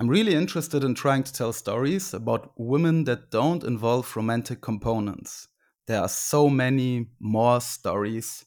[0.00, 5.48] I'm really interested in trying to tell stories about women that don't involve romantic components.
[5.88, 8.46] There are so many more stories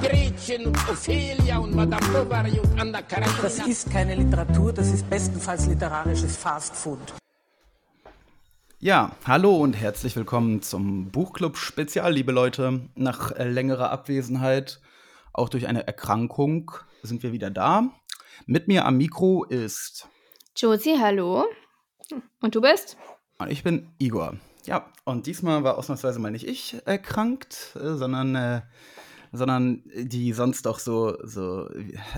[0.00, 3.42] Gretchen und Ophelia und Madame Bovary und Anna Karenina.
[3.42, 6.98] Das ist keine Literatur, das ist bestenfalls literarisches Fastfood.
[8.78, 12.88] Ja, hallo und herzlich willkommen zum Buchclub Spezial, liebe Leute.
[12.94, 14.80] Nach äh, längerer Abwesenheit,
[15.32, 16.72] auch durch eine Erkrankung,
[17.02, 17.90] sind wir wieder da.
[18.46, 20.08] Mit mir am Mikro ist
[20.56, 21.44] Josie, hallo.
[22.40, 22.96] Und du bist?
[23.40, 24.36] und ich bin Igor.
[24.66, 28.60] Ja, und diesmal war ausnahmsweise mal nicht ich erkrankt, äh, sondern, äh,
[29.32, 31.68] sondern die sonst doch so, so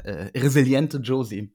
[0.05, 1.55] äh, resiliente Josie.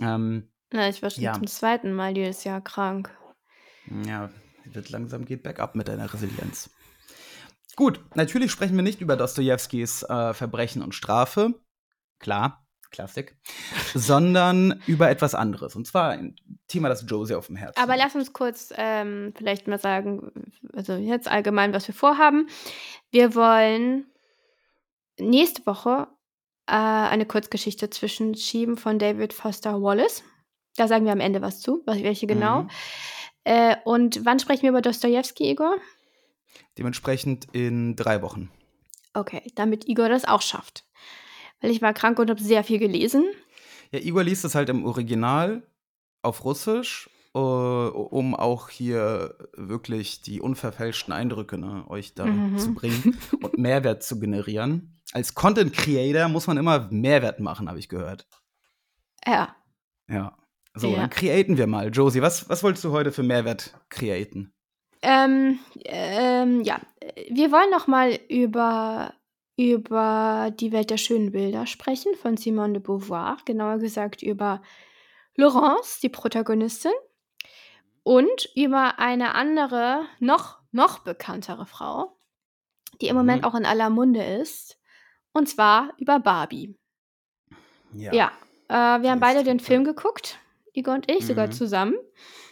[0.00, 1.34] Ähm, Na, ich war schon Ja.
[1.34, 3.10] zum zweiten Mal dieses Jahr krank.
[4.06, 4.30] Ja,
[4.64, 6.70] wird langsam geht bergab mit deiner Resilienz.
[7.76, 11.54] Gut, natürlich sprechen wir nicht über Dostojewskis äh, Verbrechen und Strafe.
[12.18, 13.36] Klar, Klassik.
[13.94, 15.76] sondern über etwas anderes.
[15.76, 16.34] Und zwar ein
[16.66, 20.94] Thema, das Josie auf dem Herzen Aber lass uns kurz ähm, vielleicht mal sagen, also
[20.94, 22.48] jetzt allgemein, was wir vorhaben.
[23.10, 24.06] Wir wollen
[25.18, 26.08] nächste Woche
[26.66, 30.22] äh, eine Kurzgeschichte zwischen Schieben von David Foster Wallace.
[30.76, 32.62] Da sagen wir am Ende was zu, welche genau.
[32.62, 32.70] Mhm.
[33.44, 35.76] Äh, und wann sprechen wir über Dostojewski, Igor?
[36.76, 38.50] Dementsprechend in drei Wochen.
[39.14, 40.84] Okay, damit Igor das auch schafft.
[41.60, 43.24] Weil ich war krank und habe sehr viel gelesen.
[43.90, 45.66] Ja, Igor liest es halt im Original
[46.22, 52.58] auf Russisch, äh, um auch hier wirklich die unverfälschten Eindrücke ne, euch da Mhm.
[52.58, 54.97] zu bringen und Mehrwert zu generieren.
[55.12, 58.26] Als Content Creator muss man immer Mehrwert machen, habe ich gehört.
[59.26, 59.54] Ja.
[60.08, 60.36] Ja.
[60.74, 60.96] So, Ja.
[61.00, 61.88] dann createn wir mal.
[61.90, 64.52] Josie, was, was wolltest du heute für Mehrwert createn?
[65.02, 66.80] Ähm, ähm, ja,
[67.30, 69.14] wir wollen noch mal über,
[69.56, 74.60] über die Welt der schönen Bilder sprechen von Simone de Beauvoir, genauer gesagt über
[75.36, 76.92] Laurence, die Protagonistin,
[78.02, 82.18] und über eine andere, noch, noch bekanntere Frau,
[83.00, 83.48] die im Moment Mhm.
[83.48, 84.77] auch in aller Munde ist,
[85.38, 86.76] und zwar über Barbie.
[87.94, 88.30] Ja,
[88.68, 89.60] äh, wir haben beide den.
[89.60, 90.38] Film geguckt,
[90.74, 91.52] Igor und ich, sogar Mhm.
[91.52, 91.94] zusammen.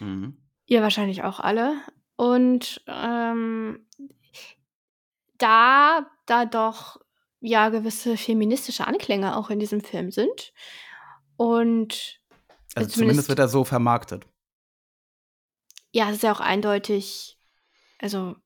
[0.01, 0.37] Mhm.
[0.67, 1.81] Ihr wahrscheinlich auch alle.
[2.17, 3.87] Und ähm,
[5.39, 7.01] da, da doch
[7.41, 10.53] ja gewisse feministische Anklänge auch in diesem Film sind.
[11.37, 12.19] Und
[12.75, 14.27] Also zumindest- zumindest wird er so vermarktet.
[15.93, 17.39] ja, es ist ja auch eindeutig,
[18.01, 18.46] also äh,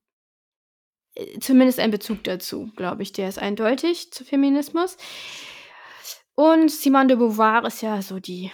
[1.40, 4.96] zumindest ein Bezug dazu, glaube ich, der ist eindeutig zu Feminismus.
[6.34, 8.50] Und Simone de Beauvoir ist ja so die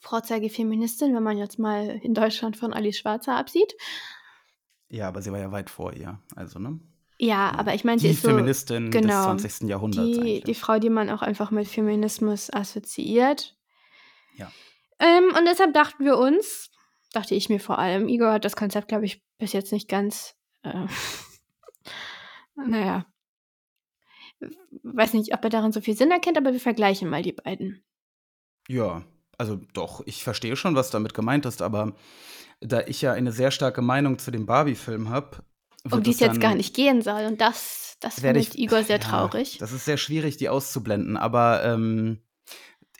[0.00, 3.74] Vorzeigefeministin, wenn man jetzt mal in Deutschland von Alice Schwarzer absieht.
[4.88, 6.20] Ja, aber sie war ja weit vor ihr.
[6.36, 6.78] Also, ne?
[7.18, 9.68] Ja, aber ich meine, sie Die ist so Feministin genau, des 20.
[9.68, 10.06] Jahrhunderts.
[10.06, 10.44] die, eigentlich.
[10.44, 13.56] die Frau, die man auch einfach mit Feminismus assoziiert.
[14.36, 14.50] Ja.
[14.98, 16.70] Ähm, und deshalb dachten wir uns,
[17.12, 20.34] dachte ich mir vor allem, Igor hat das Konzept, glaube ich, bis jetzt nicht ganz,
[20.64, 20.86] äh,
[22.56, 23.06] naja,
[24.82, 27.84] weiß nicht, ob er darin so viel Sinn erkennt, aber wir vergleichen mal die beiden.
[28.68, 29.02] Ja,
[29.38, 31.94] also doch, ich verstehe schon, was damit gemeint ist, aber
[32.60, 35.38] da ich ja eine sehr starke Meinung zu dem Barbie-Film habe,
[35.90, 37.26] Um die es jetzt gar nicht gehen soll.
[37.26, 39.58] Und das, das findet Igor sehr ja, traurig.
[39.58, 42.22] Das ist sehr schwierig, die auszublenden, aber ähm,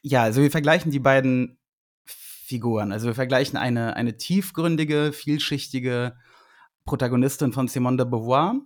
[0.03, 1.59] ja, also wir vergleichen die beiden
[2.05, 2.93] Figuren.
[2.93, 6.17] Also wir vergleichen eine, eine tiefgründige, vielschichtige
[6.85, 8.57] Protagonistin von Simone de Beauvoir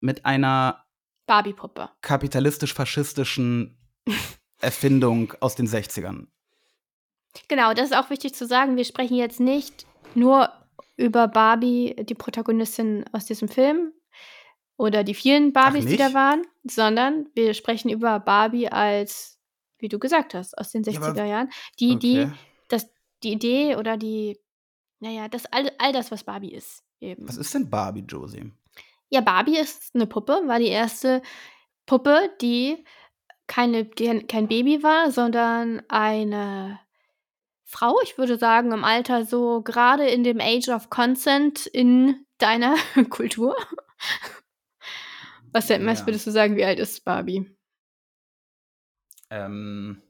[0.00, 0.84] mit einer
[1.26, 1.90] Barbie-Puppe.
[2.02, 3.78] kapitalistisch-faschistischen
[4.60, 6.26] Erfindung aus den 60ern.
[7.48, 8.76] Genau, das ist auch wichtig zu sagen.
[8.76, 10.50] Wir sprechen jetzt nicht nur
[10.96, 13.92] über Barbie, die Protagonistin aus diesem Film
[14.76, 19.38] oder die vielen Barbies, die da waren, sondern wir sprechen über Barbie als,
[19.78, 21.50] wie du gesagt hast, aus den Ja, aber- 60er Jahren.
[21.78, 22.32] Die, die, Okay.
[22.68, 22.88] das,
[23.22, 24.38] die Idee oder die,
[25.00, 26.82] naja, das all, all das, was Barbie ist.
[27.00, 27.28] Eben.
[27.28, 28.52] Was ist denn Barbie, Josie?
[29.10, 31.22] Ja, Barbie ist eine Puppe, war die erste
[31.86, 32.84] Puppe, die
[33.46, 36.78] keine, die kein Baby war, sondern eine
[37.64, 42.74] Frau, ich würde sagen, im Alter so gerade in dem Age of Consent in deiner
[43.10, 43.56] Kultur.
[45.52, 46.06] Was, denn, was Ja.
[46.06, 47.50] würdest du sagen, wie alt ist Barbie?
[49.30, 50.02] Ähm,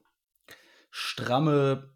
[0.91, 1.93] stramme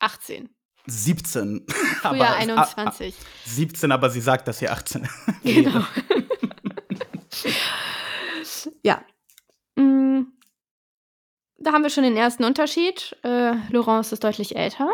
[0.00, 0.48] 18.
[0.86, 1.66] 17.
[1.68, 3.14] Früher Aber- 21.
[3.16, 5.08] ah, ah, 17, aber sie sagt, dass sie 18
[5.44, 5.72] Genau.
[5.74, 5.86] wäre.
[8.82, 9.02] ja.
[9.76, 10.22] Mm.
[11.58, 13.16] Da haben wir schon den ersten Unterschied.
[13.22, 14.88] Äh, Laurence ist deutlich älter.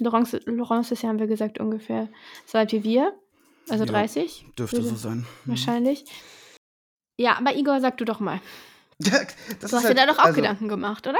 [0.00, 2.08] Laurence, Laurence ist ja, haben wir gesagt, ungefähr
[2.46, 3.18] so alt wie wir.
[3.68, 4.46] Also Ja, 30.
[4.58, 5.18] Dürfte so sein.
[5.44, 5.50] Mhm.
[5.50, 6.04] Wahrscheinlich.
[7.18, 8.40] Ja, aber Igor, sag du doch mal.
[9.60, 11.18] Das Du hast dir halt- da doch auch also- Gedanken gemacht, oder?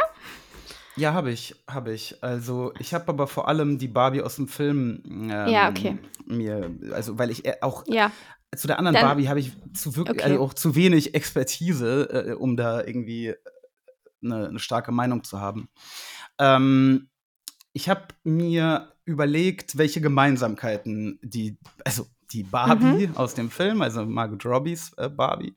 [0.98, 2.22] Ja, habe ich, habe ich.
[2.22, 5.98] Also ich habe aber vor allem die Barbie aus dem Film ähm, Ja, okay.
[6.26, 8.10] mir, also weil ich äh, auch Ja.
[8.56, 10.30] zu der anderen Dann- Barbie habe ich zu wirklich, Okay.
[10.32, 13.34] also auch zu wenig Expertise, äh, um da irgendwie
[14.22, 15.68] eine, eine starke Meinung zu haben.
[16.38, 17.08] Ähm,
[17.72, 23.16] ich habe mir überlegt, welche Gemeinsamkeiten die, also die Barbie Mhm.
[23.16, 25.54] aus dem Film, also Margot Robbies äh, Barbie,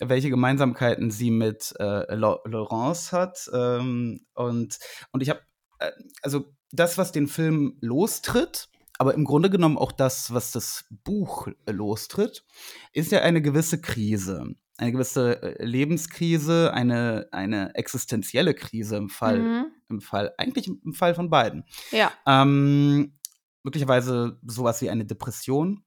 [0.00, 3.50] welche Gemeinsamkeiten sie mit äh, Lau- Laurence hat.
[3.52, 4.78] Ähm, und,
[5.12, 5.40] und ich habe,
[5.78, 5.90] äh,
[6.22, 8.68] also das, was den Film lostritt,
[8.98, 12.44] aber im Grunde genommen auch das, was das Buch lostritt,
[12.92, 14.54] ist ja eine gewisse Krise.
[14.76, 19.66] Eine gewisse äh, Lebenskrise, eine, eine existenzielle Krise im Fall, Mhm.
[19.90, 21.64] im Fall, eigentlich im Fall von beiden.
[21.90, 22.12] Ja.
[22.26, 23.18] Ähm,
[23.62, 25.84] möglicherweise sowas wie eine Depression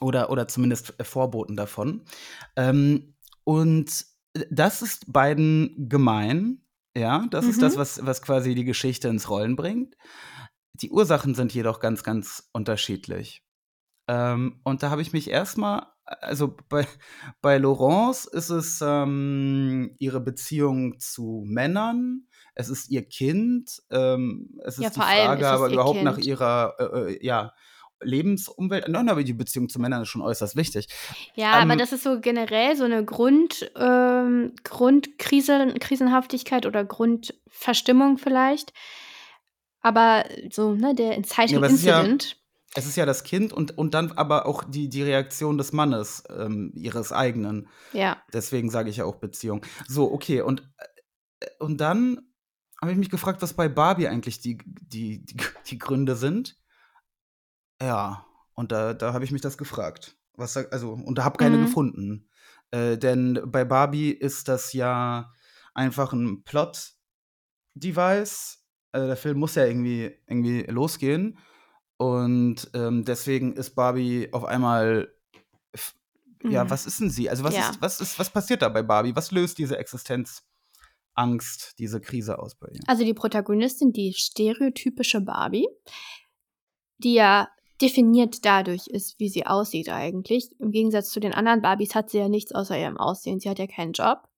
[0.00, 2.04] oder, oder zumindest äh, Vorboten davon.
[2.56, 3.14] Ähm,
[3.44, 4.04] und
[4.50, 6.62] das ist beiden gemein.
[6.96, 7.60] Ja, das ist Mhm.
[7.62, 9.96] das, was, was quasi die Geschichte ins Rollen bringt.
[10.74, 13.44] Die Ursachen sind jedoch ganz, ganz unterschiedlich.
[14.08, 16.86] Ähm, und da habe ich mich erstmal, also bei,
[17.42, 24.78] bei Laurence ist es ähm, ihre Beziehung zu Männern, es ist ihr Kind, ähm, es
[24.78, 26.26] ist Ja, die Frage ist aber überhaupt nach Kind.
[26.26, 27.52] ihrer äh, äh, ja,
[28.02, 28.88] Lebensumwelt.
[28.88, 30.88] Nein, aber die Beziehung zu Männern ist schon äußerst wichtig.
[31.34, 38.18] Ja, aber Ähm, das ist so generell so eine Grund, ähm, Grundkrise, Krisenhaftigkeit oder Grundverstimmung
[38.18, 38.72] vielleicht.
[39.82, 42.36] Aber so, ne, der Inciting Ja, aber es ist ja- Incident.
[42.76, 46.22] Es ist ja das Kind und, und dann aber auch die, die Reaktion des Mannes,
[46.30, 47.66] ähm, ihres eigenen.
[47.92, 48.22] Ja.
[48.32, 49.66] Deswegen sage ich ja auch Beziehung.
[49.88, 50.62] So, okay, und,
[51.40, 52.20] äh, und dann
[52.80, 55.36] habe ich mich gefragt, was bei Barbie eigentlich die, die, die,
[55.66, 56.58] die Gründe sind.
[57.80, 60.16] Ja, und da, da habe ich mich das gefragt.
[60.34, 61.62] Was, also, und da habe keine Mhm.
[61.62, 62.28] gefunden.
[62.70, 65.32] Äh, denn bei Barbie ist das ja
[65.74, 68.58] einfach ein Plot-Device.
[68.92, 71.38] Äh, der Film muss ja irgendwie, irgendwie losgehen.
[71.96, 75.12] Und ähm, deswegen ist Barbie auf einmal
[76.42, 76.70] ja, Mhm.
[76.70, 77.28] was ist denn sie?
[77.28, 77.68] Also was Ja.
[77.70, 79.14] ist, was ist, was passiert da bei Barbie?
[79.14, 82.80] Was löst diese Existenzangst, diese Krise aus bei ihr?
[82.86, 85.68] Also die Protagonistin, die stereotypische Barbie,
[86.96, 87.46] die ja
[87.80, 90.50] definiert dadurch ist, wie sie aussieht eigentlich.
[90.58, 93.40] Im Gegensatz zu den anderen Barbies hat sie ja nichts außer ihrem Aussehen.
[93.40, 94.28] Sie hat ja keinen Job.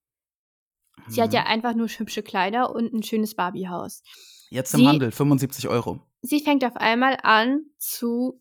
[1.09, 1.35] Sie hat Mhm.
[1.37, 4.03] ja einfach nur hübsche Kleider und ein schönes Barbiehaus.
[4.50, 6.00] Jetzt im sie- Handel 75 Euro.
[6.21, 8.41] Sie fängt auf einmal an zu,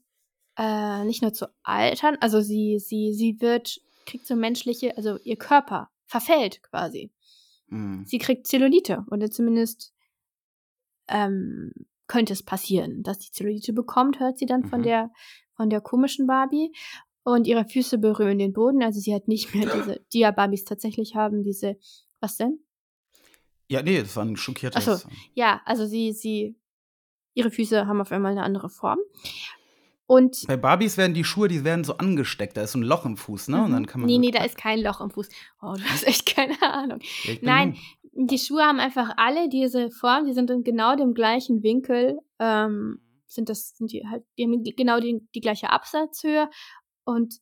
[0.57, 5.37] äh, nicht nur zu altern, also sie, sie, sie wird, kriegt so menschliche, also ihr
[5.37, 7.11] Körper verfällt quasi.
[7.67, 8.03] Mhm.
[8.05, 9.93] Sie kriegt Zellulite oder zumindest
[11.07, 11.71] ähm,
[12.11, 14.83] könnte es passieren, dass sie Zellulite bekommt, hört sie dann von Mhm.
[14.83, 15.11] der
[15.53, 16.73] von der komischen Barbie
[17.23, 20.65] und ihre Füße berühren den Boden, also sie hat nicht mehr diese, die ja Barbies
[20.65, 21.77] tatsächlich haben, diese,
[22.19, 22.59] was denn?
[23.69, 24.87] Ja, nee, das war ein schockiertes.
[24.87, 25.09] Ach so.
[25.33, 26.57] Ja, also sie, sie,
[27.33, 28.99] ihre Füße haben auf einmal eine andere Form.
[30.07, 32.57] Und Bei Barbies werden die Schuhe, die werden so angesteckt.
[32.57, 33.63] Da ist so ein Loch im Fuß, ne?
[33.63, 34.07] Und dann kann man.
[34.09, 35.29] nee, nee, da ist kein Loch im Fuß.
[35.61, 36.99] Oh, du hast echt keine Ahnung.
[37.23, 37.77] Ja, Nein.
[38.13, 42.99] Die Schuhe haben einfach alle diese Form, die sind in genau dem gleichen Winkel, ähm,
[43.25, 46.49] sind das, sind die halt, die haben genau die, die gleiche Absatzhöhe
[47.05, 47.39] und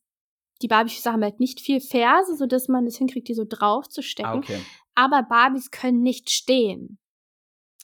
[0.62, 4.04] die Barbie-Füße haben halt nicht viel Ferse, sodass man es hinkriegt, die so drauf zu
[4.04, 4.30] stecken.
[4.30, 4.60] Ah, okay.
[4.94, 7.00] Aber Barbies können nicht stehen.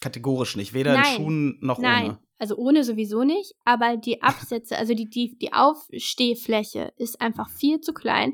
[0.01, 0.74] Kategorisch nicht.
[0.74, 1.15] Weder in Nein.
[1.15, 2.20] Schuhen noch Nein, ohne.
[2.38, 7.80] also ohne sowieso nicht, aber die Absätze, also die, die, die Aufstehfläche ist einfach viel
[7.80, 8.34] zu klein.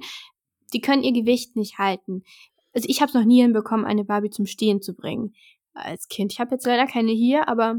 [0.73, 2.23] Die können ihr Gewicht nicht halten.
[2.73, 5.33] Also ich habe es noch nie hinbekommen, eine Barbie zum Stehen zu bringen.
[5.73, 6.31] Als Kind.
[6.33, 7.75] Ich habe jetzt leider keine hier, aber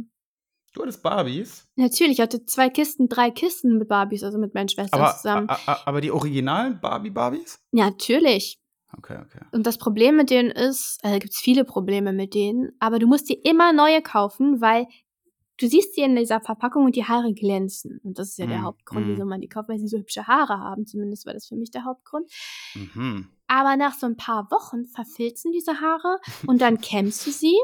[0.75, 1.69] Du hattest Barbies.
[1.77, 5.49] natürlich, ich hatte zwei Kisten, drei Kisten mit Barbies, also mit meinen Schwestern Aber, zusammen.
[5.51, 7.61] a- a- aber die originalen Barbie-Barbies?
[7.73, 8.59] Natürlich.
[8.97, 9.41] Okay, okay.
[9.53, 13.07] Und das Problem mit denen ist, also gibt es viele Probleme mit denen, aber du
[13.07, 14.87] musst dir immer neue kaufen, weil
[15.63, 18.01] du siehst sie in dieser Verpackung und die Haare glänzen.
[18.05, 20.27] Und das ist ja der Mm, Hauptgrund, wieso man die kauft, weil sie so hübsche
[20.27, 20.87] Haare haben.
[20.87, 22.31] Zumindest war das für mich der Hauptgrund.
[22.75, 23.29] Mhm.
[23.47, 27.57] Aber nach so ein paar Wochen verfilzen diese Haare und dann kämmst du sie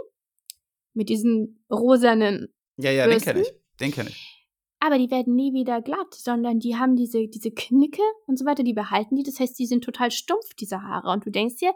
[0.95, 3.31] mit diesen rosanen, Ja, ja, den Bürsten?
[3.33, 3.53] kenne ich.
[3.81, 4.47] Den kenne ich.
[4.81, 8.63] aber die werden nie wieder glatt, sondern die haben diese, diese Knicke und so weiter,
[8.63, 9.23] die behalten die.
[9.23, 11.11] Das heißt, die sind total stumpf, diese Haare.
[11.11, 11.73] Und du denkst dir,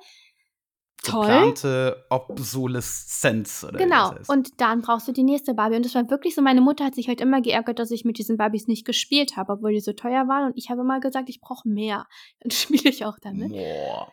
[1.03, 1.27] Toll.
[1.27, 3.65] geplante Obsoleszenz.
[3.65, 4.11] Oder Genau.
[4.11, 4.31] das heißt.
[4.31, 5.77] Und dann brauchst du die nächste Barbie.
[5.77, 8.19] Und das war wirklich so, meine Mutter hat sich halt immer geärgert, dass ich mit
[8.19, 10.47] diesen Barbies nicht gespielt habe, obwohl die so teuer waren.
[10.47, 12.07] Und ich habe immer gesagt, ich brauche mehr.
[12.41, 13.51] Dann spiele ich auch damit.
[13.51, 14.13] Boah.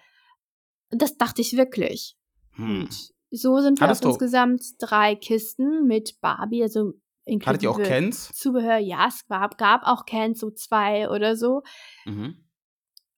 [0.89, 2.15] Das dachte ich wirklich.
[2.53, 2.81] Hm.
[2.81, 6.93] Und so sind wir Hattest auf insgesamt drei Kisten mit Barbie, also
[7.25, 8.31] inklusive Hattet ihr auch Kens?
[8.33, 8.77] Zubehör.
[8.77, 11.61] Ja, es gab, gab auch Cans, so zwei oder so.
[12.05, 12.43] Mhm.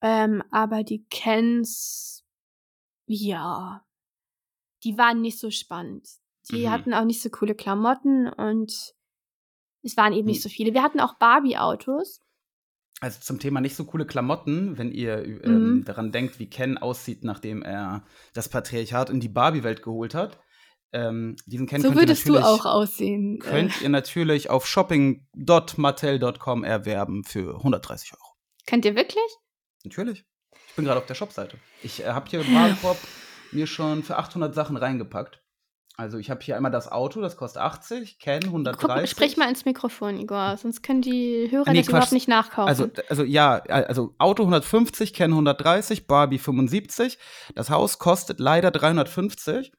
[0.02, 2.26] Ähm, aber die Cans,
[3.14, 3.86] ja,
[4.84, 6.08] die waren nicht so spannend.
[6.52, 6.72] Die Mhm.
[6.72, 8.72] hatten auch nicht so coole Klamotten und
[9.84, 10.44] es waren eben nicht Hm.
[10.44, 10.74] so viele.
[10.74, 12.20] Wir hatten auch Barbie-Autos.
[13.00, 15.42] Also zum Thema nicht so coole Klamotten, wenn ihr Mhm.
[15.44, 18.04] ähm, daran denkt, wie Ken aussieht, nachdem er
[18.34, 20.40] das Patriarchat in die Barbie-Welt geholt hat.
[20.94, 23.36] Ähm, diesen Ken So würdest du auch aussehen.
[23.36, 23.40] äh.
[23.40, 28.34] könnt ihr natürlich auf shopping.mattel.com erwerben für 130 Euro.
[28.68, 29.24] Könnt ihr wirklich?
[29.84, 30.26] Natürlich.
[30.72, 31.58] Ich bin gerade auf der Shopseite.
[31.84, 32.98] Ich äh, habe hier im Warenkorb
[33.52, 35.42] mir schon für 800 Sachen reingepackt.
[35.98, 38.90] Also ich habe hier einmal das Auto, das kostet 80, Ken 130.
[38.90, 41.90] Guck, sprich mal ins Mikrofon, Igor, sonst können die Hörer Nee, das Quatsch.
[41.90, 42.70] überhaupt nicht nachkaufen.
[42.70, 47.20] Also, also ja, also Auto 150, Ken 130, Barbie 75.
[47.54, 49.74] Das Haus kostet leider 350.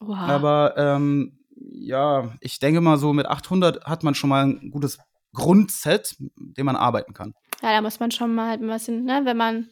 [0.00, 0.26] Oha.
[0.26, 4.98] Aber ähm, ja, ich denke mal so mit 800 hat man schon mal ein gutes
[5.32, 7.32] Grundset, mit dem man arbeiten kann.
[7.62, 9.68] Ja, da muss man schon mal halt ein bisschen, ne, wenn man,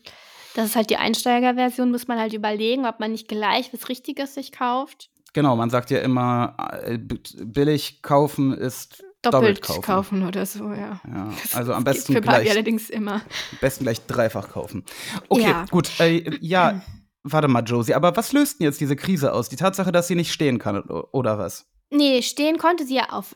[0.54, 4.34] das ist halt die Einsteigerversion, muss man halt überlegen, ob man nicht gleich was Richtiges
[4.34, 5.10] sich kauft.
[5.34, 9.82] Genau, man sagt ja immer, äh, billig kaufen ist Doppelt, doppelt, kaufen.
[9.82, 10.26] kaufen.
[10.28, 11.00] oder so, ja.
[11.06, 13.14] Ja, also am besten für gleich, allerdings immer.
[13.14, 14.84] am besten gleich dreifach kaufen.
[15.28, 15.64] Okay, Ja.
[15.70, 15.88] gut.
[16.00, 16.82] Äh, ja,
[17.22, 19.48] warte mal, Josie, aber was löst denn jetzt diese Krise aus?
[19.48, 21.66] Die Tatsache, dass sie nicht stehen kann, oder was?
[21.90, 23.34] Nee, stehen konnte sie ja auf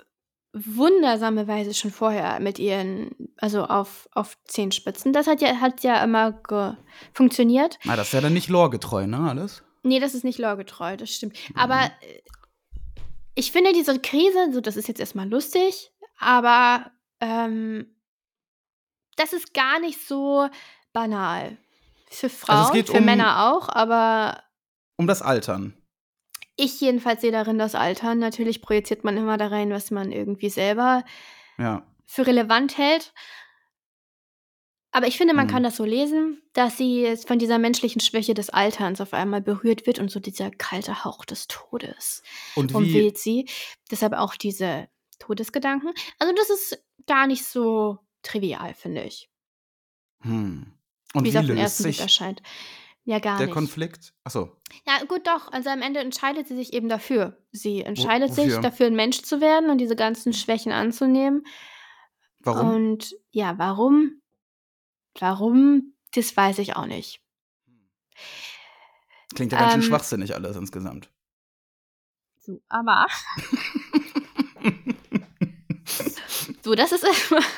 [0.65, 5.13] wundersame Weise schon vorher mit ihren, also auf, auf Zehenspitzen.
[5.13, 6.41] Das hat ja, hat ja immer
[7.13, 7.79] funktioniert.
[7.85, 9.63] Na, das ist ja dann nicht lorgetreu, ne, alles?
[9.83, 11.37] Nee, das ist nicht lorgetreu, das stimmt.
[11.55, 12.21] Aber äh,
[13.35, 17.95] ich finde diese Krise, so das ist jetzt erstmal lustig, aber ähm,
[19.17, 20.49] das ist gar nicht so
[20.93, 21.59] banal.
[22.09, 24.43] Für Frauen, Also für um- Männer auch, aber
[24.97, 25.75] Um das Altern.
[26.57, 28.19] Ich jedenfalls sehe darin das Altern.
[28.19, 31.05] Natürlich projiziert man immer da rein, was man irgendwie selber
[31.59, 31.87] Ja.
[32.07, 33.13] für relevant hält.
[34.93, 35.51] Aber ich finde, man Mhm.
[35.51, 39.87] kann das so lesen, dass sie von dieser menschlichen Schwäche des Alterns auf einmal berührt
[39.87, 42.23] wird und so dieser kalte Hauch des Todes
[42.55, 43.47] Und umweht sie.
[43.91, 45.93] Deshalb auch diese Todesgedanken.
[46.19, 49.29] Also das ist gar nicht so trivial, finde ich.
[50.23, 50.73] hm.
[51.15, 52.43] Und wie wie es auf den ersten Blick erscheint.
[53.09, 53.55] Ja, gar der nicht.
[53.55, 54.13] Konflikt?
[54.25, 55.53] Achso, Ja, gut, doch.
[55.53, 57.39] Also am Ende entscheidet sie sich eben dafür.
[57.53, 58.61] Sie entscheidet sich wofür?
[58.61, 61.47] dafür, ein Mensch zu werden und diese ganzen Schwächen anzunehmen.
[62.41, 62.75] warum?
[62.75, 64.21] Und ja, warum?
[65.21, 65.95] Warum?
[66.15, 67.23] Das weiß ich auch nicht.
[69.37, 71.09] Klingt ja ganz schön ähm, schwachsinnig alles insgesamt.
[72.41, 73.07] So, aber.
[76.63, 77.43] so, das ist erstmal.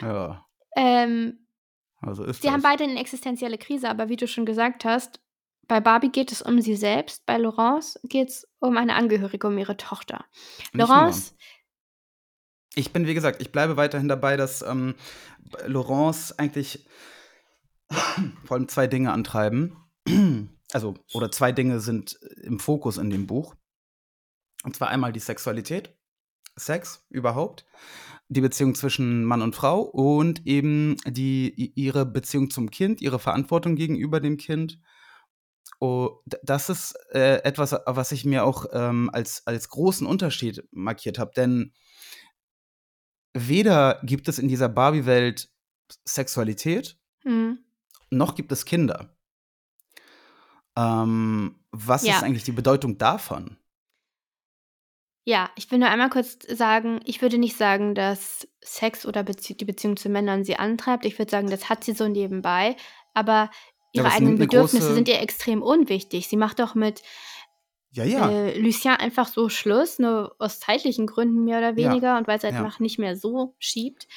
[0.00, 1.46] Ja, Ähm,
[2.02, 2.54] also ist sie das.
[2.54, 5.20] haben beide eine existenzielle Krise, aber wie du schon gesagt hast,
[5.68, 9.56] bei Barbie geht es um sie selbst, bei Laurence geht es um eine Angehörige, um
[9.56, 10.24] ihre Tochter.
[10.58, 10.88] Nicht nur.
[10.88, 11.34] Laurence,
[12.74, 14.94] Ich bin, wie gesagt, ich bleibe weiterhin dabei, dass ähm,
[15.66, 16.86] Laurence eigentlich
[18.44, 19.76] vor allem zwei Dinge antreiben.
[20.74, 23.54] Also, oder zwei Dinge sind im Fokus in dem Buch.
[24.64, 25.94] Und zwar einmal die Sexualität,
[26.56, 27.66] Sex überhaupt,
[28.32, 33.76] die Beziehung zwischen Mann und Frau und eben die, ihre Beziehung zum Kind, ihre Verantwortung
[33.76, 34.78] gegenüber dem Kind.
[35.80, 41.18] Oh, das ist äh, etwas, was ich mir auch ähm, als, als großen Unterschied markiert
[41.18, 41.32] habe.
[41.36, 41.72] Denn
[43.34, 45.50] weder gibt es in dieser Barbie-Welt
[46.04, 47.58] Sexualität, hm,
[48.10, 49.16] noch gibt es Kinder.
[50.76, 52.16] Ähm, was Ja.
[52.16, 53.58] ist eigentlich die Bedeutung davon?
[55.24, 59.54] Ja, ich will nur einmal kurz sagen, ich würde nicht sagen, dass Sex oder Bezie
[59.56, 61.04] die Beziehung zu Männern sie antreibt.
[61.04, 62.76] Ich würde sagen, das hat sie so nebenbei.
[63.14, 63.50] Aber
[63.94, 66.28] Ja, ihre es eigenen Bedürfnisse sind ihr extrem unwichtig.
[66.28, 67.02] Sie macht doch mit
[67.90, 68.30] Ja, ja.
[68.30, 72.38] äh, Lucien einfach so Schluss, nur aus zeitlichen Gründen mehr oder Ja, weniger und weil
[72.38, 72.48] es ja.
[72.50, 74.08] einfach nicht mehr so schiebt.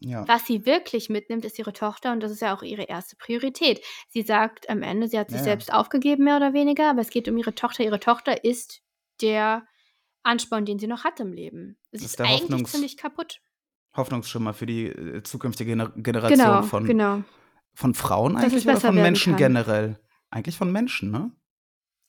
[0.00, 0.26] ja.
[0.28, 3.84] Was sie wirklich mitnimmt, ist ihre Tochter und das ist ja auch ihre erste Priorität.
[4.08, 5.50] Sie sagt am Ende, sie hat sich Ja, ja.
[5.50, 7.84] selbst aufgegeben, mehr oder weniger, aber es geht um ihre Tochter.
[7.84, 8.82] Ihre Tochter ist
[9.20, 9.66] der
[10.22, 11.76] Ansporn, den sie noch hat im Leben.
[11.90, 13.40] Sie ist, ist eigentlich Hoffnungs- ziemlich kaputt.
[13.96, 17.22] Hoffnungsschimmer für die äh, zukünftige Gener Generation Genau, von, genau.
[17.74, 19.38] von Frauen eigentlich oder von Menschen kann.
[19.38, 19.98] generell?
[20.30, 21.30] Eigentlich von Menschen, ne?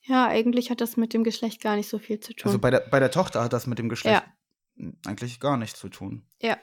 [0.02, 2.46] Ja, eigentlich hat das mit dem Geschlecht gar nicht so viel zu tun.
[2.46, 4.22] Also bei der, bei der Tochter hat das mit dem Geschlecht
[4.78, 4.92] Ja.
[5.06, 6.26] eigentlich gar nichts zu tun.
[6.40, 6.56] Ja.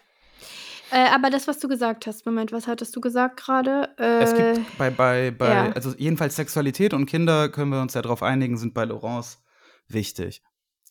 [0.91, 3.95] Äh, aber das, was du gesagt hast, Moment, was hattest du gesagt gerade?
[3.97, 5.71] Äh, Es gibt bei, bei, bei ja.
[5.71, 9.41] also jedenfalls Sexualität und Kinder, können wir uns ja darauf einigen, sind bei Laurence
[9.87, 10.41] wichtig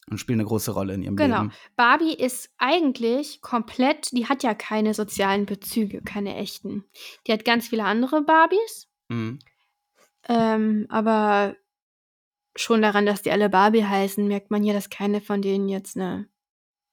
[0.09, 1.43] und spielen eine große Rolle in ihrem Genau.
[1.43, 1.53] Leben.
[1.77, 6.85] Barbie ist eigentlich komplett, die hat ja keine sozialen Bezüge, keine echten.
[7.27, 9.39] Die hat ganz viele andere Barbies, Mhm.
[10.29, 11.57] ähm, aber
[12.57, 15.97] schon daran, dass die alle Barbie heißen, merkt man ja, dass keine von denen jetzt
[15.97, 16.29] eine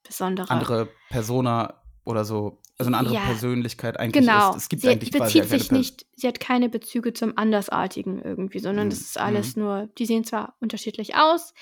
[0.03, 0.49] besondere.
[0.49, 4.51] Andere Persona oder so, also eine andere Ja, Persönlichkeit eigentlich Genau.
[4.51, 4.57] ist.
[4.57, 8.21] Es gibt sie eigentlich quasi bezieht keine sich nicht, sie hat keine Bezüge zum Andersartigen
[8.21, 8.91] irgendwie, sondern Mhm.
[8.91, 11.53] das ist alles nur, die sehen zwar unterschiedlich aus,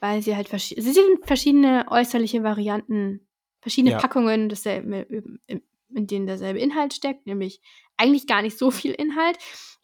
[0.00, 3.26] weil sie halt verschiedene, sie sind verschiedene äußerliche Varianten,
[3.60, 3.98] verschiedene Ja.
[3.98, 4.92] Packungen desselben,
[5.46, 5.62] in,
[5.94, 7.60] in denen derselbe Inhalt steckt, nämlich
[7.96, 9.38] eigentlich gar nicht so viel Inhalt,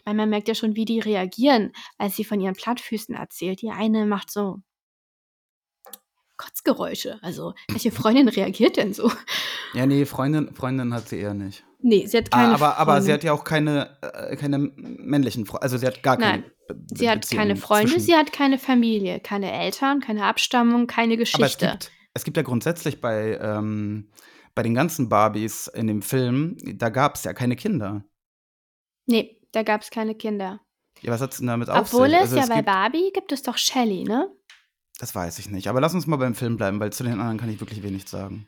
[0.04, 3.62] weil man merkt ja schon, wie die reagieren, als sie von ihren Plattfüßen erzählt.
[3.62, 4.58] Die eine macht so
[6.36, 7.18] Kotzgeräusche.
[7.22, 9.12] Also, welche Freundin reagiert denn so?
[9.74, 11.64] Ja, nee, Freundin, Freundin hat sie eher nicht.
[11.82, 15.46] Nee, sie hat Ah, keine aber, aber sie hat ja auch keine, äh, keine männlichen
[15.46, 15.62] Freunde.
[15.62, 16.42] Also sie hat gar keine.
[16.42, 20.00] Nein, Be- Be- Sie hat Beziehung keine Freunde, zwischen- sie hat keine Familie, keine Eltern,
[20.00, 21.70] keine Abstammung, keine Aber es Geschichte.
[21.72, 24.10] gibt, es gibt ja grundsätzlich bei, ähm,
[24.54, 28.04] bei den ganzen Barbies in dem Film, da gab es ja keine Kinder.
[29.06, 30.60] Nee, da gab es keine Kinder.
[31.00, 32.16] Ja, was hat's denn damit auf Obwohl sich?
[32.16, 34.30] es Also ja es bei Barbie gibt es doch Shelly, ne?
[35.00, 35.66] Das weiß ich nicht.
[35.68, 38.06] Aber lass uns mal beim Film bleiben, weil zu den anderen kann ich wirklich wenig
[38.06, 38.46] sagen.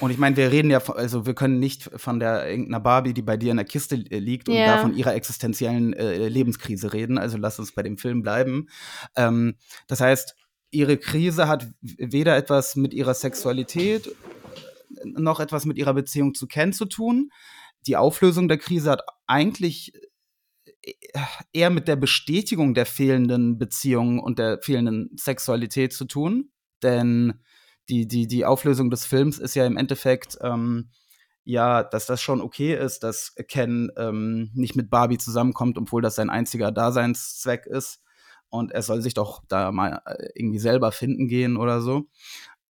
[0.00, 3.14] Und ich meine, wir reden ja, von, also wir können nicht von der irgendeiner Barbie,
[3.14, 4.66] die bei dir in der Kiste äh, liegt und Ja.
[4.66, 7.18] da von ihrer existenziellen äh, Lebenskrise reden.
[7.18, 8.68] Also lass uns bei dem Film bleiben.
[9.16, 10.36] Ähm, das heißt,
[10.70, 14.14] ihre Krise hat weder etwas mit ihrer Sexualität
[15.04, 17.30] noch etwas mit ihrer Beziehung zu Ken zu tun.
[17.86, 19.92] Die Auflösung der Krise hat eigentlich
[20.82, 20.92] äh,
[21.52, 26.50] eher mit der Bestätigung der fehlenden Beziehung und der fehlenden Sexualität zu tun.
[26.82, 27.40] Denn
[27.88, 30.90] die, die, die Auflösung des Films ist ja im Endeffekt, ähm,
[31.44, 36.16] ja, dass das schon okay ist, dass Ken ähm, nicht mit Barbie zusammenkommt, obwohl das
[36.16, 38.02] sein einziger Daseinszweck ist.
[38.48, 42.08] Und er soll sich doch da mal äh, irgendwie selber finden gehen oder so.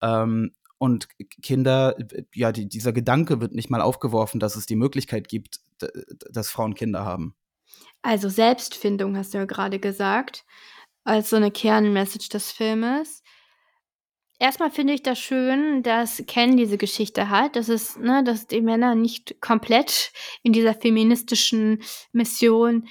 [0.01, 1.07] Ähm, und
[1.41, 1.95] Kinder,
[2.33, 5.61] ja, die, dieser Gedanke wird nicht mal aufgeworfen, dass es die Möglichkeit gibt,
[6.29, 7.35] dass Frauen Kinder haben.
[8.01, 10.45] Also Selbstfindung hast du ja gerade gesagt,
[11.05, 13.23] als so eine Kernmessage des Filmes.
[14.37, 18.61] Erstmal finde ich das schön, dass Ken diese Geschichte hat, dass es, ne, dass die
[18.61, 20.11] Männer nicht komplett
[20.43, 22.87] in dieser feministischen Mission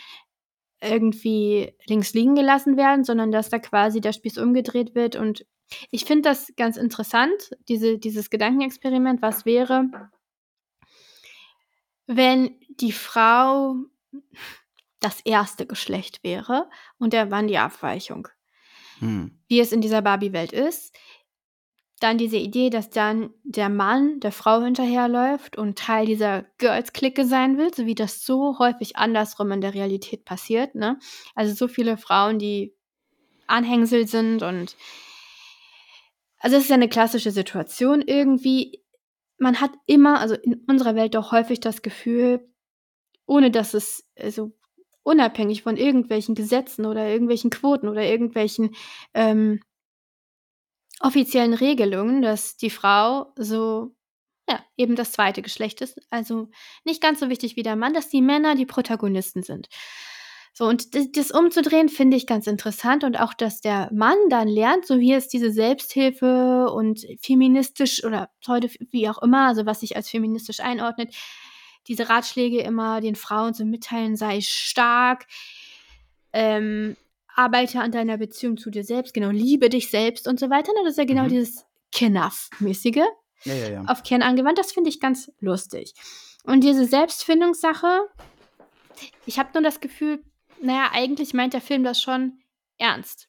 [0.80, 5.16] irgendwie links liegen gelassen werden, sondern dass da quasi der Spieß umgedreht wird.
[5.16, 5.46] Und
[5.90, 9.86] ich finde das ganz interessant, diese, dieses Gedankenexperiment, was wäre,
[12.06, 13.76] wenn die Frau
[15.00, 18.28] das erste Geschlecht wäre und der Mann die Abweichung.
[19.00, 19.38] Hm.
[19.48, 20.96] Wie es in dieser Barbie-Welt ist.
[22.04, 27.56] Dann diese Idee, dass dann der Mann der Frau hinterherläuft und Teil dieser Girls-Clique sein
[27.56, 30.74] will, so wie das so häufig andersrum in der Realität passiert.
[30.74, 30.98] Ne?
[31.34, 32.76] Also so viele Frauen, die
[33.46, 34.76] Anhängsel sind und
[36.40, 38.82] also es ist ja eine klassische Situation irgendwie.
[39.38, 42.46] Man hat immer, also in unserer Welt doch häufig das Gefühl,
[43.24, 44.52] ohne dass es also
[45.04, 48.74] unabhängig von irgendwelchen Gesetzen oder irgendwelchen Quoten oder irgendwelchen
[49.14, 49.60] ähm,
[51.00, 53.94] offiziellen Regelungen, dass die Frau so
[54.48, 56.48] ja, eben das zweite Geschlecht ist, also
[56.84, 59.68] nicht ganz so wichtig wie der Mann, dass die Männer die Protagonisten sind.
[60.56, 64.46] So, und das, das umzudrehen finde ich ganz interessant und auch, dass der Mann dann
[64.46, 69.80] lernt, so wie es diese Selbsthilfe und feministisch oder heute wie auch immer, also was
[69.80, 71.12] sich als feministisch einordnet,
[71.88, 75.26] diese Ratschläge immer den Frauen zu mitteilen, sei stark,
[76.32, 76.96] ähm,
[77.34, 80.72] arbeite an deiner Beziehung zu dir selbst, genau, liebe dich selbst und so weiter.
[80.72, 80.80] Ne?
[80.84, 81.28] Das ist ja genau Mhm.
[81.30, 83.02] dieses Kenaf-mäßige
[83.44, 83.84] Ja, ja, ja.
[83.86, 84.58] auf Ken angewandt.
[84.58, 85.94] Das finde ich ganz lustig.
[86.44, 88.00] Und diese Selbstfindungssache,
[89.26, 90.22] ich habe nur das Gefühl,
[90.62, 92.38] naja, eigentlich meint der Film das schon
[92.78, 93.28] ernst.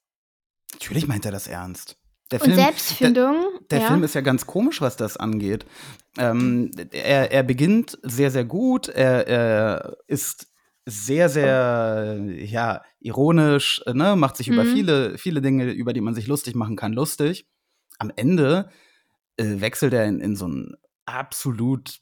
[0.74, 1.98] Natürlich meint er das ernst.
[2.32, 3.36] Der Und Selbstfindung,
[3.70, 5.66] Der ja, Film ist ja ganz komisch, was das angeht.
[6.18, 8.88] Ähm, er, er beginnt sehr, sehr gut.
[8.90, 10.48] Er, er ist
[10.86, 14.16] sehr, sehr, ja, ironisch, äh, ne?
[14.16, 14.74] macht sich über Mhm.
[14.74, 17.46] viele, viele Dinge, über die man sich lustig machen kann, lustig.
[18.00, 18.70] Am Ende
[19.38, 22.00] äh, wechselt er in, in so einen absolut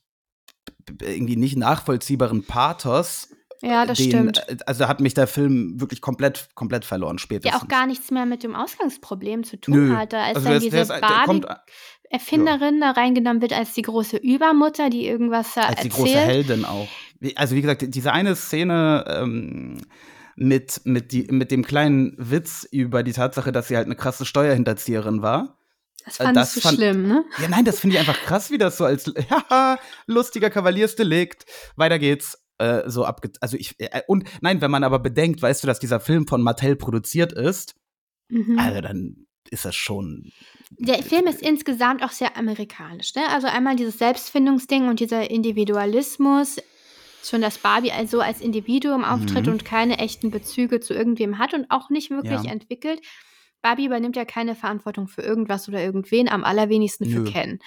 [1.02, 3.30] irgendwie nicht nachvollziehbaren Pathos.
[3.62, 4.38] ja, das den, stimmt.
[4.48, 7.54] äh, Also hat mich der Film wirklich komplett, komplett verloren spätestens.
[7.54, 9.96] Ja, auch gar nichts mehr mit dem Ausgangsproblem zu tun Nö.
[9.96, 13.74] hatte, als Also dann der diese der ist- der kommt- Barbie-Erfinderin da reingenommen wird als
[13.74, 15.94] die große Übermutter, die irgendwas da als die erzählt.
[15.94, 16.88] große Heldin auch.
[17.36, 19.78] Also wie gesagt, diese eine Szene ähm,
[20.36, 24.26] mit, mit, die, mit dem kleinen Witz über die Tatsache, dass sie halt eine krasse
[24.26, 25.58] Steuerhinterzieherin war,
[26.06, 27.24] Das Äh, fandest das du fand- schlimm, ne?
[27.42, 31.46] Ja, nein, das finde ich einfach krass, wie das so als haha, lustiger Kavaliersdelikt.
[31.76, 32.40] Weiter geht's.
[32.60, 35.80] Äh, so abge also ich äh, und nein, wenn man aber bedenkt, weißt du, dass
[35.80, 37.76] dieser Film von Mattel produziert ist,
[38.30, 38.58] Mhm.
[38.60, 40.32] also dann ist das schon
[40.80, 43.22] Der Film ist insgesamt auch sehr amerikanisch, ne?
[43.30, 46.58] Also einmal dieses Selbstfindungsding und dieser Individualismus,
[47.30, 49.54] schon dass Barbie also als Individuum auftritt Mhm.
[49.54, 52.52] und keine echten Bezüge zu irgendwem hat und auch nicht wirklich Ja.
[52.52, 53.02] entwickelt.
[53.62, 57.32] Barbie übernimmt ja keine Verantwortung für irgendwas oder irgendwen, am allerwenigsten für Nö.
[57.32, 57.60] Ken.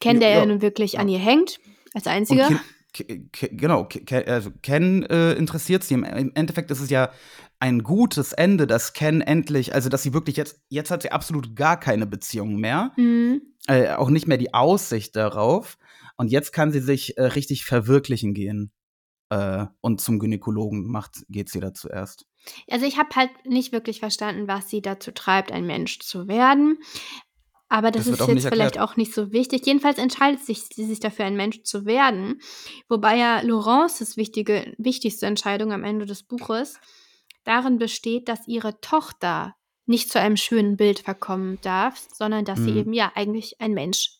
[0.00, 0.46] Ken, der ja, ja.
[0.46, 1.58] nun wirklich an ihr hängt,
[1.94, 2.48] als einziger.
[2.92, 5.94] Ken, genau, Ke- Ke- also Ken äh, interessiert sie.
[5.94, 7.10] Im, Im Endeffekt ist es ja
[7.58, 11.56] ein gutes Ende, dass Ken endlich, also dass sie wirklich jetzt, jetzt hat sie absolut
[11.56, 12.92] gar keine Beziehung mehr.
[12.96, 13.42] Mhm.
[13.66, 15.78] äh, auch nicht mehr die Aussicht darauf.
[16.16, 18.72] Und jetzt kann sie sich äh, richtig verwirklichen gehen.
[19.30, 22.26] Äh, und zum Gynäkologen macht, geht sie da zuerst.
[22.70, 26.78] Also ich habe halt nicht wirklich verstanden, was sie dazu treibt, ein Mensch zu werden.
[27.70, 29.66] Aber das, Das ist jetzt vielleicht auch nicht so wichtig.
[29.66, 32.40] Jedenfalls entscheidet sich, sie sich dafür, ein Mensch zu werden.
[32.88, 36.78] Wobei ja Laurences wichtige, wichtigste Entscheidung am Ende des Buches
[37.44, 42.70] darin besteht, dass ihre Tochter nicht zu einem schönen Bild verkommen darf, sondern dass sie
[42.72, 42.78] Mhm.
[42.78, 44.18] eben ja eigentlich ein Mensch,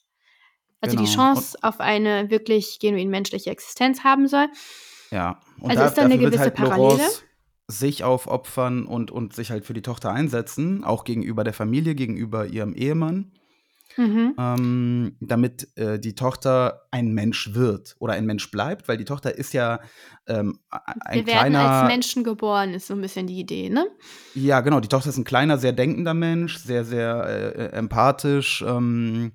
[0.84, 1.16] also die Genau.
[1.16, 4.46] Chance auf eine wirklich genuin menschliche Existenz haben soll.
[5.10, 5.40] Ja.
[5.60, 7.02] Und Also ist da eine gewisse halt Parallele?
[7.66, 12.46] Sich aufopfern und, und sich halt für die Tochter einsetzen, auch gegenüber der Familie, gegenüber
[12.46, 13.32] ihrem Ehemann,
[13.96, 14.34] Mhm.
[14.38, 19.36] ähm, damit äh, die Tochter ein Mensch wird oder ein Mensch bleibt, weil die Tochter
[19.36, 19.80] ist ja
[20.26, 21.70] ähm, ein Wir werden kleiner.
[21.70, 23.86] als Menschen geboren, ist so ein bisschen die Idee, ne?
[24.34, 24.80] Ja, genau.
[24.80, 29.32] Die Tochter ist ein kleiner, sehr denkender Mensch, sehr, sehr äh, empathisch, ähm,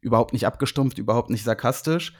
[0.00, 2.14] überhaupt nicht abgestumpft, überhaupt nicht sarkastisch.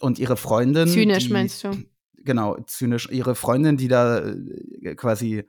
[0.00, 0.88] Und ihre Freundin.
[0.88, 1.70] Zynisch die, meinst du?
[2.16, 3.08] Genau, zynisch.
[3.10, 5.44] Ihre Freundin, die da äh, quasi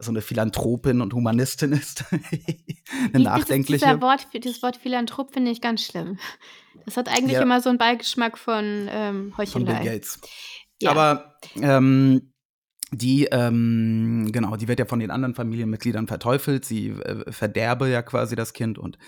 [0.00, 2.04] so eine Philanthropin und Humanistin ist.
[3.12, 3.84] eine nachdenkliche.
[3.84, 6.18] Dieser Wort, dieses Wort Philanthrop finde ich ganz schlimm.
[6.84, 7.42] Das hat eigentlich Ja.
[7.42, 9.84] immer so einen Beigeschmack von ähm, von Bill Heuchelei.
[9.84, 10.20] Gates.
[10.80, 10.90] Ja.
[10.92, 12.32] Aber ähm,
[12.92, 16.64] die, ähm, genau, die wird ja von den anderen Familienmitgliedern verteufelt.
[16.64, 18.98] Sie äh, verderbe ja quasi das Kind und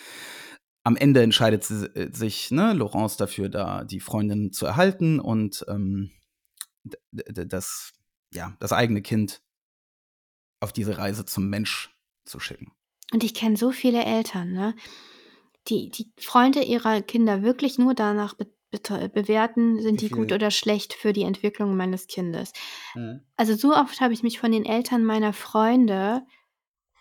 [0.84, 5.64] am Ende entscheidet sie äh, sich, ne, Laurence dafür, da die Freundin zu erhalten und
[5.68, 6.10] ähm,
[7.12, 7.92] das,
[8.34, 9.42] ja, das eigene Kind
[10.62, 11.90] auf diese Reise zum Mensch
[12.24, 12.72] zu schicken.
[13.12, 14.74] Und ich kenne so viele Eltern, ne?
[15.68, 20.32] Die, die Freunde ihrer Kinder wirklich nur danach be be bewerten, sind Wie die gut
[20.32, 22.54] oder schlecht für die Entwicklung meines Kindes.
[23.36, 26.22] Also so oft habe ich mich von den Eltern meiner Freunde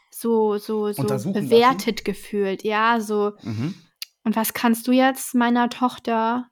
[0.10, 1.50] so, so, so Untersuchen lassen?
[1.50, 2.64] bewertet gefühlt.
[2.66, 3.74] Ja, so, Mhm.
[4.26, 6.51] und was kannst du jetzt meiner Tochter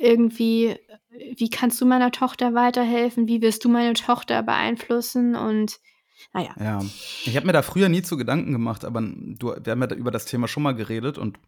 [0.00, 0.76] irgendwie,
[1.10, 3.28] wie kannst du meiner Tochter weiterhelfen?
[3.28, 5.36] Wie wirst du meine Tochter beeinflussen?
[5.36, 5.78] Und
[6.32, 6.80] naja, Ja,
[7.24, 9.94] ich habe mir da früher nie zu Gedanken gemacht, aber du, wir haben ja da
[9.94, 11.38] über das Thema schon mal geredet und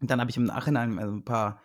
[0.00, 1.62] dann habe ich im Nachhinein also ein paar,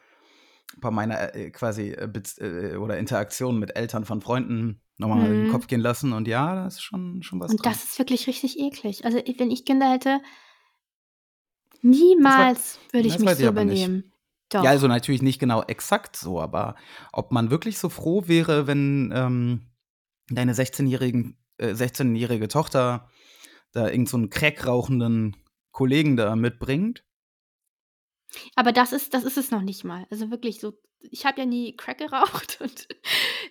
[0.75, 5.37] ein paar meiner äh, quasi äh, äh, oder Interaktionen mit Eltern von Freunden nochmal in
[5.37, 5.51] den Mhm.
[5.51, 7.73] Kopf gehen lassen und ja, da ist schon, schon was und dran.
[7.73, 9.05] das ist wirklich richtig eklig.
[9.05, 10.21] Also wenn ich Kinder hätte,
[11.81, 14.11] niemals würde ich das mich so benehmen.
[14.49, 14.63] Doch.
[14.63, 16.75] Ja, also natürlich nicht genau exakt so, aber
[17.11, 19.71] ob man wirklich so froh wäre, wenn ähm,
[20.29, 23.09] deine 16-jährigen, äh, 16-jährige Tochter
[23.71, 25.35] da irgend so einen Crack rauchenden
[25.71, 27.03] Kollegen da mitbringt.
[28.55, 30.05] Aber das ist, das ist es noch nicht mal.
[30.09, 32.87] Also wirklich so, ich habe ja nie Crack geraucht und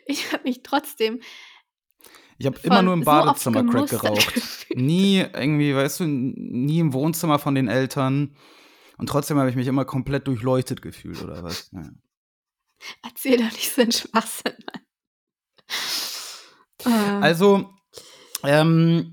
[0.06, 1.20] ich habe mich trotzdem
[2.38, 4.66] Ich habe immer nur im so Badezimmer Crack gemustert geraucht.
[4.74, 8.34] Nie irgendwie, weißt du, nie im Wohnzimmer von den Eltern.
[8.96, 11.70] Und trotzdem habe ich mich immer komplett durchleuchtet gefühlt, oder was?
[11.72, 11.82] Ja.
[13.02, 14.82] Erzähl doch nicht so einen Schwachsinn, Mann.
[16.86, 17.70] Ähm, Also,
[18.44, 19.12] ähm,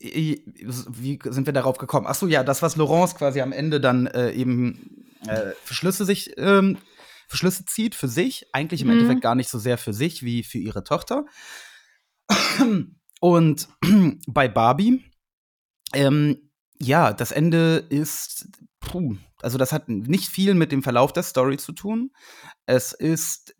[0.00, 2.06] wie sind wir darauf gekommen?
[2.08, 6.04] Ach so, ja, das, was Laurence quasi am Ende dann äh, eben äh, für Schlüsse
[6.04, 6.78] sich, ähm,
[7.28, 8.94] für Schlüsse zieht für sich, eigentlich im Mhm.
[8.94, 11.24] Endeffekt gar nicht so sehr für sich wie für ihre Tochter.
[13.20, 13.68] Und
[14.28, 15.04] bei Barbie,
[15.94, 16.50] ähm,
[16.80, 18.48] ja, das Ende ist,
[18.88, 22.10] puh, also das hat nicht viel mit dem Verlauf der Story zu tun.
[22.66, 23.54] Es ist,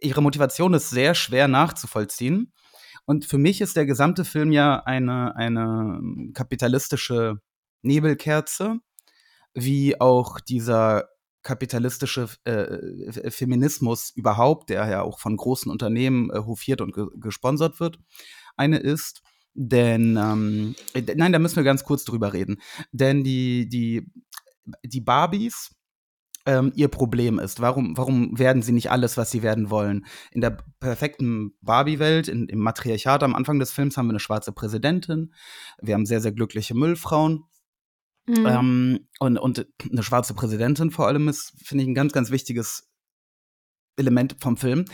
[0.00, 2.52] ihre Motivation ist sehr schwer nachzuvollziehen.
[3.04, 6.00] Und für mich ist der gesamte Film ja eine, eine
[6.34, 7.40] kapitalistische
[7.82, 8.76] Nebelkerze,
[9.54, 11.08] wie auch dieser
[11.42, 17.80] kapitalistische äh, Feminismus überhaupt, der ja auch von großen Unternehmen äh, hofiert und ge gesponsert
[17.80, 17.98] wird,
[18.56, 19.22] eine ist.
[19.54, 22.60] Denn, ähm, äh, nein, da müssen wir ganz kurz drüber reden.
[22.92, 24.06] Denn die, die,
[24.84, 25.74] die Barbies,
[26.46, 27.60] ähm, ihr Problem ist.
[27.60, 30.06] Warum, warum werden sie nicht alles, was sie werden wollen?
[30.30, 35.34] In der perfekten Barbie-Welt, im Matriarchat am Anfang des Films haben wir eine schwarze Präsidentin,
[35.82, 37.44] wir haben sehr, sehr glückliche Müllfrauen.
[38.26, 38.46] Mhm.
[38.46, 42.90] Ähm, und, und eine schwarze Präsidentin vor allem ist, finde ich, ein ganz, ganz wichtiges
[43.96, 44.84] Element vom Film.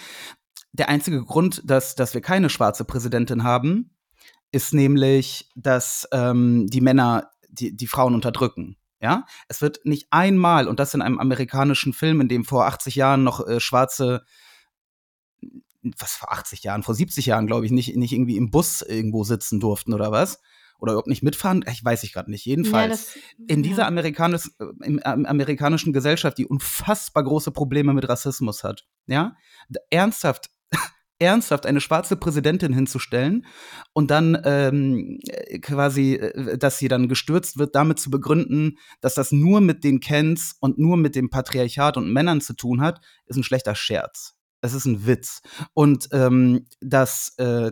[0.73, 3.97] Der einzige Grund, dass, dass wir keine schwarze Präsidentin haben,
[4.51, 8.77] ist nämlich, dass ähm, die Männer die, die Frauen unterdrücken.
[9.05, 12.95] Ja, es wird nicht einmal, und das in einem amerikanischen Film, in dem vor 80
[12.95, 14.25] Jahren noch äh, schwarze
[15.83, 19.23] was vor 80 Jahren, vor 70 Jahren, glaube ich, nicht, nicht irgendwie im Bus irgendwo
[19.25, 20.41] sitzen durften oder was.
[20.79, 22.47] Oder überhaupt nicht mitfahren, ich weiß ich gerade nicht.
[22.47, 23.89] Jedenfalls, Ja, das- in dieser ja.
[23.89, 29.37] amerikanisch, äh, im, ähm, amerikanischen Gesellschaft, die unfassbar große Probleme mit Rassismus hat, ja,
[29.91, 30.51] ernsthaft,
[31.19, 33.47] ernsthaft eine schwarze Präsidentin hinzustellen
[33.93, 39.15] und dann ähm, äh, quasi, äh, dass sie dann gestürzt wird, damit zu begründen, dass
[39.15, 43.01] das nur mit den Kens und nur mit dem Patriarchat und Männern zu tun hat,
[43.27, 44.35] ist ein schlechter Scherz.
[44.61, 45.43] Es ist ein Witz.
[45.75, 47.71] Und ähm, das äh,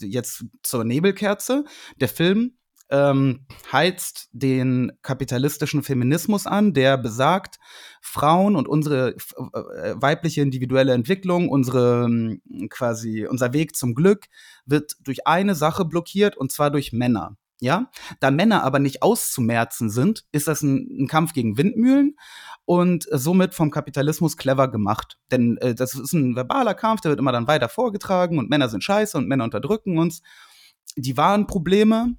[0.00, 1.64] jetzt zur Nebelkerze.
[2.00, 2.56] Der Film
[2.94, 3.40] ähm,
[3.72, 7.58] heizt den kapitalistischen Feminismus an, der besagt,
[8.00, 14.26] Frauen und unsere äh, weibliche individuelle Entwicklung, unsere ähm, quasi unser Weg zum Glück
[14.64, 17.36] wird durch eine Sache blockiert und zwar durch Männer.
[17.60, 22.16] Ja, da Männer aber nicht auszumerzen sind, ist das ein, ein Kampf gegen Windmühlen
[22.64, 25.18] und somit vom Kapitalismus clever gemacht.
[25.32, 28.68] Denn äh, das ist ein verbaler Kampf, der wird immer dann weiter vorgetragen und Männer
[28.68, 30.22] sind scheiße und Männer unterdrücken uns.
[30.96, 32.16] Die wahren Probleme,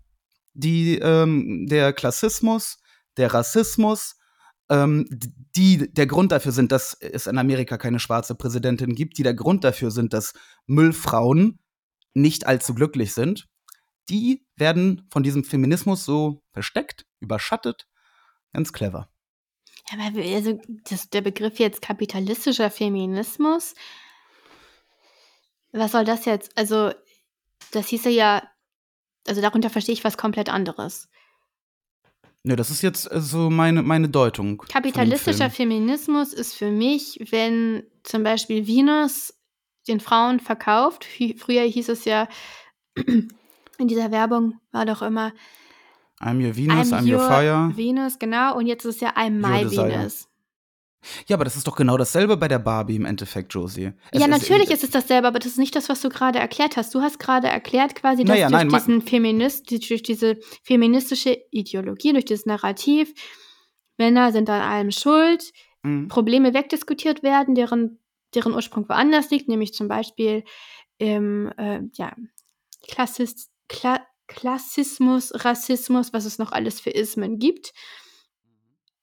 [0.55, 2.79] die ähm, der Klassismus,
[3.17, 4.15] der Rassismus,
[4.69, 5.05] ähm,
[5.55, 9.35] die der Grund dafür sind, dass es in Amerika keine schwarze Präsidentin gibt, die der
[9.35, 10.33] Grund dafür sind, dass
[10.65, 11.59] Müllfrauen
[12.13, 13.47] nicht allzu glücklich sind,
[14.09, 17.87] die werden von diesem Feminismus so versteckt, überschattet.
[18.53, 19.09] Ganz clever.
[19.91, 23.75] Ja, aber also das, der Begriff jetzt kapitalistischer Feminismus,
[25.71, 26.57] was soll das jetzt?
[26.57, 26.93] Also,
[27.71, 28.41] das hieße ja,
[29.27, 31.09] also darunter verstehe ich was komplett anderes.
[32.43, 34.59] Ne, das ist jetzt so meine, meine Deutung.
[34.69, 35.49] Kapitalistischer.
[35.49, 39.33] Feminismus ist für mich, wenn zum Beispiel Venus
[39.88, 41.05] den Frauen verkauft.
[41.38, 42.27] Früher hieß es ja,
[42.95, 45.33] in dieser Werbung war doch immer
[46.21, 47.71] I'm your Venus, I'm, your, fire.
[47.75, 48.55] Venus, genau.
[48.57, 49.71] Und jetzt ist es ja I'm Your my.
[49.71, 50.27] Venus.
[51.27, 53.93] Ja, aber das ist doch genau dasselbe bei der Barbie im Endeffekt, Josie.
[54.11, 56.77] Es ja, natürlich ist es dasselbe, aber das ist nicht das, was du gerade erklärt
[56.77, 56.93] hast.
[56.93, 62.13] Du hast gerade erklärt quasi, dass Naja, durch, nein, diesen Feminist, durch diese feministische Ideologie,
[62.13, 63.13] durch dieses Narrativ,
[63.97, 65.51] Männer sind an allem schuld,
[65.85, 66.07] Mhm.
[66.07, 67.99] Probleme wegdiskutiert werden, deren,
[68.33, 70.43] deren Ursprung woanders liegt, nämlich zum Beispiel
[70.97, 72.15] im äh, ja,
[72.87, 77.73] Klassis, Kla Klassismus, Rassismus, was es noch alles für Ismen gibt.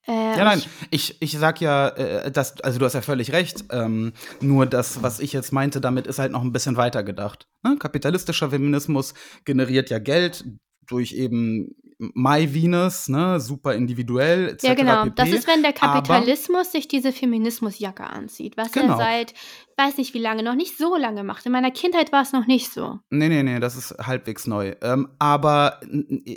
[0.06, 3.64] Äh, Ja, nein, ich- ich, sag ja, äh, dass, also du hast ja völlig recht.
[3.70, 7.46] Ähm, nur das, was ich jetzt meinte, damit ist halt noch ein bisschen weiter gedacht.
[7.62, 7.76] Ne?
[7.78, 10.44] Kapitalistischer Feminismus generiert ja Geld
[10.88, 14.64] durch eben My Venus, ne, super individuell, etc.
[14.64, 15.04] Ja, genau.
[15.04, 15.12] pp.
[15.14, 18.94] Das ist, wenn der Aber- Kapitalismus sich diese Feminismusjacke anzieht, was Genau.
[18.94, 19.34] er seit,
[19.76, 21.46] weiß nicht wie lange, noch nicht so lange macht.
[21.46, 22.98] In meiner Kindheit war es noch nicht so.
[23.10, 24.74] Nee, nee, nee, das ist halbwegs neu.
[24.82, 25.78] Ähm, aber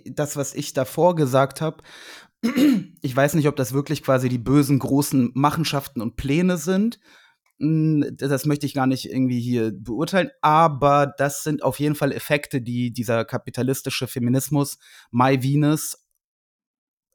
[0.06, 1.78] das, was ich davor gesagt habe,
[3.02, 7.00] ich weiß nicht, ob das wirklich quasi die bösen großen Machenschaften und Pläne sind.
[7.60, 12.12] Mm, Das möchte ich gar nicht irgendwie hier beurteilen, aber das sind auf jeden Fall
[12.12, 14.78] Effekte, die dieser kapitalistische Feminismus
[15.12, 15.98] My Venus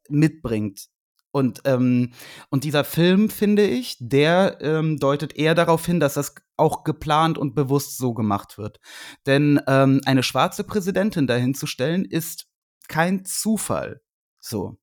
[0.09, 0.89] mitbringt.
[1.33, 2.13] Und, ähm,
[2.51, 7.39] und dieser Film, finde ich, der ähm, deutet eher darauf hin, dass das auch geplant
[7.39, 8.81] und bewusst so gemacht wird.
[9.27, 12.49] Denn ähm, eine schwarze Präsidentin dahinzustellen, ist
[12.89, 14.01] kein Zufall.
[14.41, 14.80] So.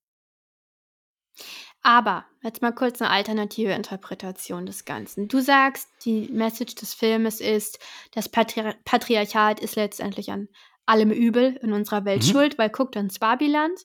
[1.82, 5.28] Aber jetzt mal kurz eine alternative Interpretation des Ganzen.
[5.28, 7.80] Du sagst, die Message des Filmes ist,
[8.14, 10.50] das Patri Patriarchat ist letztendlich an
[10.86, 12.28] allem Übel in unserer Welt Mhm.
[12.32, 13.80] schuld, weil guckt ans Barbiland,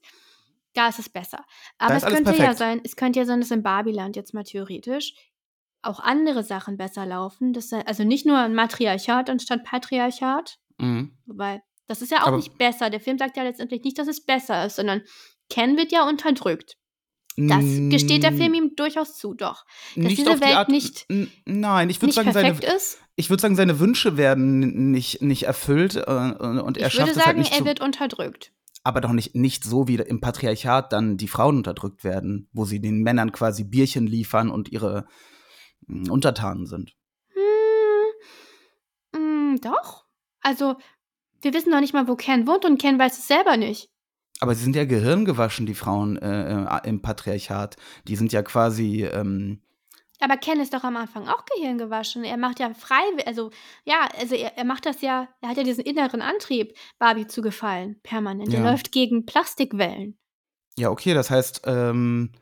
[0.74, 1.44] da ist es besser.
[1.78, 2.58] Aber es könnte ja perfekt.
[2.58, 5.14] sein, es könnte ja sein, dass in Barbiland jetzt mal theoretisch
[5.82, 7.52] auch andere Sachen besser laufen.
[7.52, 11.18] Das, also nicht nur ein Matriarchat anstatt Patriarchat, Mhm.
[11.26, 12.88] wobei das ist ja auch Aber- nicht besser.
[12.88, 15.02] Der Film sagt ja letztendlich nicht, dass es besser ist, sondern
[15.50, 16.76] Ken wird ja unterdrückt.
[17.36, 19.64] Das gesteht der Film ihm durchaus zu, doch.
[19.94, 21.06] Dass Nicht diese auf die Welt Art, nicht-
[21.46, 22.98] Nein, ich würde sagen, seine, ist.
[23.16, 27.10] ich würde sagen, seine Wünsche werden nicht, nicht erfüllt äh, und er Ich schafft würde
[27.12, 28.52] es halt sagen, nicht er zu, wird unterdrückt.
[28.84, 32.80] aber doch nicht, nicht so, wie im Patriarchat dann die Frauen unterdrückt werden, wo sie
[32.80, 35.06] den Männern quasi Bierchen liefern und ihre
[35.86, 36.92] mh, Untertanen sind.
[39.14, 40.04] Hm, hm, doch.
[40.40, 40.76] Also,
[41.40, 43.88] wir wissen noch nicht mal, wo Ken wohnt und Ken weiß es selber nicht.
[44.40, 47.76] Aber sie sind ja gehirngewaschen, die Frauen äh, äh, im Patriarchat.
[48.08, 49.60] Die sind ja quasi, ähm,
[50.20, 52.24] Aber Ken ist doch am Anfang auch Gehirn gewaschen.
[52.24, 53.50] Er macht ja frei, also
[53.84, 57.40] ja, also er, er macht das ja, er hat ja diesen inneren Antrieb, Barbie zu
[57.42, 58.52] gefallen, permanent.
[58.52, 58.70] Er Ja.
[58.70, 60.18] läuft gegen Plastikwellen.
[60.76, 62.32] Ja, okay, das heißt, ähm,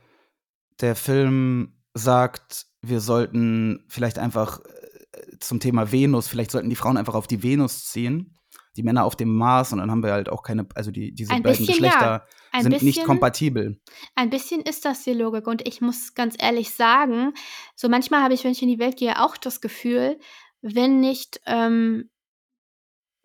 [0.81, 6.96] der Film sagt, wir sollten vielleicht einfach äh, zum Thema Venus, vielleicht sollten die Frauen
[6.96, 8.37] einfach auf die Venus ziehen,
[8.76, 11.33] die Männer auf dem Mars und dann haben wir halt auch keine, also die, diese
[11.33, 11.72] Ein beiden ja.
[11.72, 13.80] Geschlechter Ein sind nicht bisschen- kompatibel.
[14.14, 17.33] Ein bisschen ist das die Logik und ich muss ganz ehrlich sagen,
[17.74, 20.18] so manchmal habe ich, wenn ich in die Welt gehe, auch das Gefühl,
[20.62, 22.11] wenn nicht, ähm,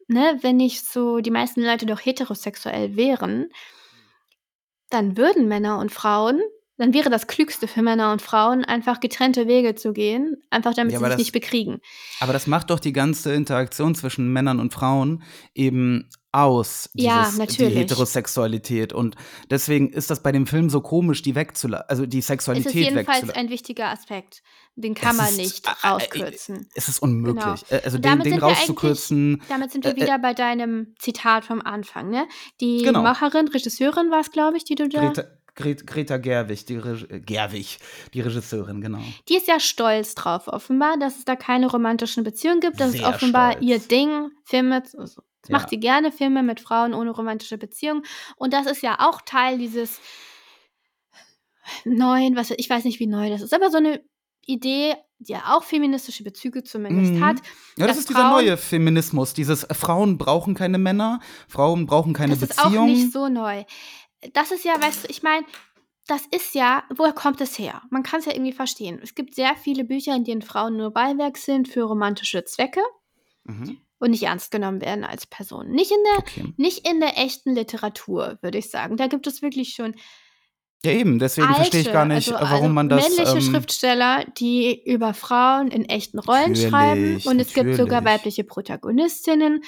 [0.08, 3.50] ne, wenn nicht so die meisten Leute doch heterosexuell wären,
[4.90, 6.42] dann würden Männer und Frauen,
[6.78, 10.94] dann wäre das Klügste für Männer und Frauen, einfach getrennte Wege zu gehen, einfach damit
[10.94, 11.80] Ja, sie sich das- nicht bekriegen.
[12.20, 17.38] Aber das macht doch die ganze Interaktion zwischen Männern und Frauen eben aus, Ja, dieses,
[17.38, 17.74] natürlich.
[17.74, 18.92] die Heterosexualität.
[18.92, 19.16] Und
[19.50, 22.74] deswegen ist das bei dem Film so komisch, die wegzulassen, also die Es ist Sexualität
[22.74, 23.42] jedenfalls wegzulassen.
[23.42, 24.42] ein wichtiger Aspekt.
[24.76, 26.68] Den kann Es man ist- nicht äh, äh, rauskürzen.
[26.76, 27.42] Es ist unmöglich.
[27.42, 27.56] Genau.
[27.70, 29.42] Äh, Also den, damit den sind wir rauszukürzen.
[29.48, 32.28] Damit sind wir Äh, äh, wieder bei deinem Zitat vom Anfang, ne?
[32.60, 33.02] Die Genau.
[33.02, 35.00] Macherin, Regisseurin war es, glaube ich, die du da.
[35.00, 35.24] Greta,
[35.56, 37.80] Gret, Greta Gerwig, die, Reg äh, Gerwig,
[38.14, 39.00] die Regisseurin, genau.
[39.30, 42.80] Die ist ja stolz drauf, offenbar, dass es da keine romantischen Beziehungen gibt.
[42.80, 43.66] Das ist Sehr offenbar stolz.
[43.66, 44.32] ihr Ding.
[44.44, 45.58] Filme, also, das Ja.
[45.58, 48.04] macht sie gerne, Filme mit Frauen ohne romantische Beziehungen.
[48.36, 50.00] Und das ist ja auch Teil dieses
[51.84, 54.02] neuen, was ich weiß nicht, wie neu das ist, aber so eine
[54.46, 57.26] Idee, die ja auch feministische Bezüge zumindest Mhm.
[57.26, 57.38] hat.
[57.78, 62.14] Ja, das ist dieser Frauen- neue Feminismus, dieses äh, Frauen brauchen keine Männer, Frauen brauchen
[62.14, 62.86] keine das ist auch Beziehung.
[62.88, 63.64] nicht so neu.
[64.34, 65.46] Das ist ja, weißt du, ich meine,
[66.08, 67.82] das ist ja, woher kommt es her?
[67.90, 69.00] Man kann es ja irgendwie verstehen.
[69.02, 72.82] Es gibt sehr viele Bücher, in denen Frauen nur Beiwerk sind für romantische Zwecke
[73.46, 73.78] Mhm.
[74.00, 75.70] und nicht ernst genommen werden als Person.
[75.70, 76.54] Nicht in der, Okay.
[76.58, 78.98] nicht in der echten Literatur, würde ich sagen.
[78.98, 79.96] Da gibt es wirklich schon
[80.84, 83.10] Ja, eben, deswegen verstehe ich alte, gar nicht, also, warum also man das.
[83.10, 88.44] männliche ähm, Schriftsteller, die über Frauen in echten Rollen schreiben und es gibt sogar weibliche
[88.44, 89.64] Protagonistinnen.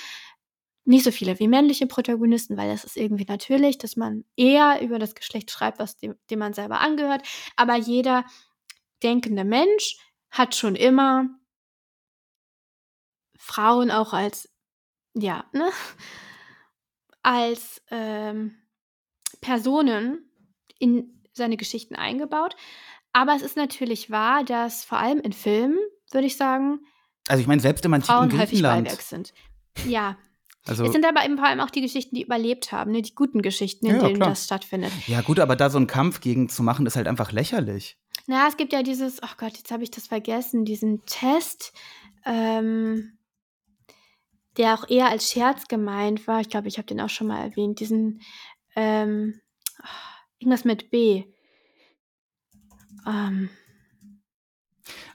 [0.87, 4.99] Nicht so viele wie männliche Protagonisten, weil das ist irgendwie natürlich, dass man eher über
[4.99, 7.27] das Geschlecht schreibt, was dem, dem man selber angehört.
[7.57, 8.23] Aber jeder
[9.03, 9.97] denkende Mensch
[10.29, 11.27] hat schon immer
[13.37, 14.49] Frauen auch als,
[15.13, 15.69] ja, ne,
[17.21, 18.55] als ähm,
[19.41, 20.31] Personen
[20.79, 22.55] in seine Geschichten eingebaut.
[23.11, 25.79] Aber es ist natürlich wahr, dass vor allem in Filmen,
[26.11, 26.79] würde ich sagen,
[27.27, 28.61] Also ich meine, selbst im antiken Frauen häufig.
[28.61, 29.33] Beiwerk sind.
[29.85, 30.17] Ja,
[30.67, 33.01] Also, es sind aber eben vor allem auch die Geschichten, die überlebt haben, ne?
[33.01, 34.29] die guten Geschichten, in Ja, denen klar.
[34.29, 34.91] das stattfindet.
[35.07, 37.97] ja gut, aber da so einen Kampf gegen zu machen, ist halt einfach lächerlich.
[38.27, 41.71] Na, es gibt ja dieses, oh Gott, jetzt habe ich das vergessen, diesen Test,
[42.25, 43.17] ähm,
[44.57, 46.41] der auch eher als Scherz gemeint war.
[46.41, 47.79] Ich glaube, ich habe den auch schon mal erwähnt.
[47.79, 48.21] Diesen,
[48.75, 49.39] ähm,
[50.39, 51.23] irgendwas mit B.
[53.05, 53.49] Ähm,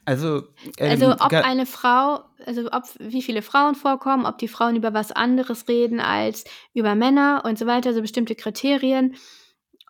[0.04, 0.42] Also,
[0.78, 4.92] ähm, also ob eine Frau, also ob wie viele Frauen vorkommen, ob die Frauen über
[4.92, 9.14] was anderes reden als über Männer und so weiter, so bestimmte Kriterien.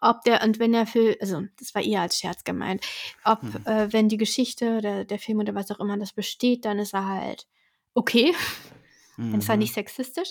[0.00, 2.84] Ob der, und wenn der Film, also das war eher als Scherz gemeint,
[3.24, 3.66] ob, Hm.
[3.66, 6.92] äh, wenn die Geschichte oder der Film oder was auch immer das besteht, dann ist
[6.92, 7.46] er halt
[7.94, 8.34] okay.
[9.16, 9.60] Dann ist er Mhm.
[9.60, 10.30] nicht sexistisch.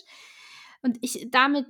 [0.82, 1.68] Und ich damit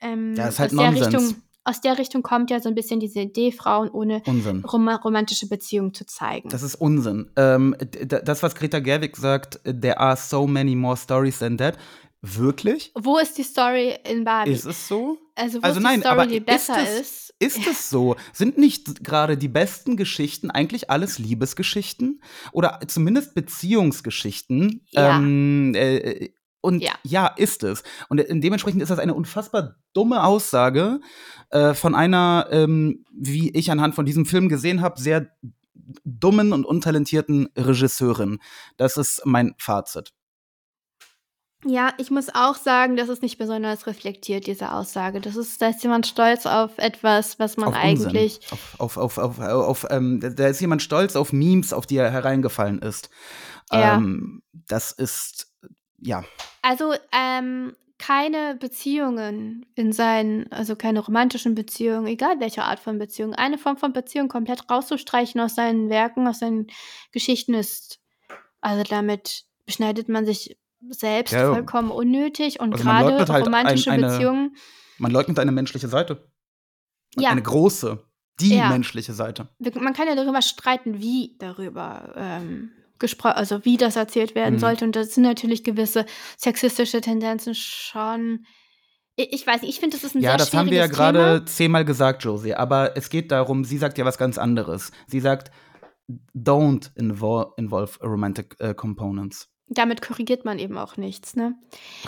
[0.00, 1.14] ähm, Ja, ist halt aus, der Nonsens.
[1.14, 5.48] Richtung, aus der Richtung kommt ja so ein bisschen diese Idee, Frauen ohne rom romantische
[5.48, 6.48] Beziehungen zu zeigen.
[6.48, 7.30] Das ist Unsinn.
[7.36, 11.76] Ähm, das, was Greta Gerwig sagt, there are so many more stories than that.
[12.22, 12.92] Wirklich?
[12.94, 14.52] Wo ist die Story in Barbie?
[14.52, 15.16] Ist es so?
[15.34, 17.34] also wo also ist nein, die Story, aber die ist besser es- ist?
[17.42, 18.16] Ist es so?
[18.34, 22.20] Sind nicht gerade die besten Geschichten eigentlich alles Liebesgeschichten?
[22.52, 24.84] Oder zumindest Beziehungsgeschichten?
[24.90, 25.16] Ja.
[25.18, 26.92] Ähm, äh, und ja.
[27.02, 27.26] Ja.
[27.28, 27.82] ist es.
[28.08, 31.00] Und dementsprechend ist das eine unfassbar dumme Aussage
[31.50, 35.28] äh, von einer, ähm, wie ich anhand von diesem Film gesehen habe, sehr
[36.04, 38.38] dummen und untalentierten Regisseurin.
[38.76, 40.12] Das ist mein Fazit.
[41.66, 45.20] Ja, ich muss auch sagen, das ist nicht besonders reflektiert, diese Aussage.
[45.20, 48.40] Das ist, da ist jemand stolz auf etwas, was man auf eigentlich.
[48.50, 48.58] Unsinn.
[48.78, 52.10] Auf, auf, auf, auf, auf, ähm, da ist jemand stolz auf Memes, auf die er
[52.10, 53.10] hereingefallen ist.
[53.70, 53.96] Ja.
[53.96, 55.52] Ähm, das ist,
[56.00, 56.24] ja.
[56.62, 63.34] Also, ähm, keine Beziehungen in seinen, also keine romantischen Beziehungen, egal welche Art von Beziehung,
[63.34, 66.68] eine Form von Beziehung komplett rauszustreichen aus seinen Werken, aus seinen
[67.12, 68.00] Geschichten ist,
[68.62, 70.58] also damit beschneidet man sich
[70.88, 74.56] selbst Ja, vollkommen unnötig und Also gerade halt ein- romantische eine- Beziehungen,
[74.98, 76.26] Man leugnet eine menschliche Seite.
[77.18, 77.30] Ja.
[77.30, 78.02] Eine große,
[78.40, 78.68] die Ja.
[78.70, 79.48] menschliche Seite.
[79.78, 82.70] man kann ja darüber streiten, wie darüber ähm,
[83.00, 84.60] gesprochen, also wie das erzählt werden Mhm.
[84.60, 84.84] sollte.
[84.84, 88.44] Und das sind natürlich gewisse sexistische Tendenzen schon.
[89.16, 90.86] Ich, ich weiß nicht, ich finde, das ist ein Ja, sehr das haben wir ja
[90.86, 92.54] gerade zehnmal gesagt, Josie.
[92.54, 94.92] Aber es geht darum, sie sagt ja was ganz anderes.
[95.08, 95.50] Sie sagt,
[96.34, 99.48] don't invol involve romantic äh, components.
[99.68, 101.54] Damit korrigiert man eben auch nichts, ne?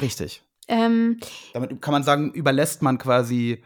[0.00, 0.42] Richtig.
[0.68, 1.18] Ähm,
[1.54, 3.62] Damit kann man sagen, überlässt man quasi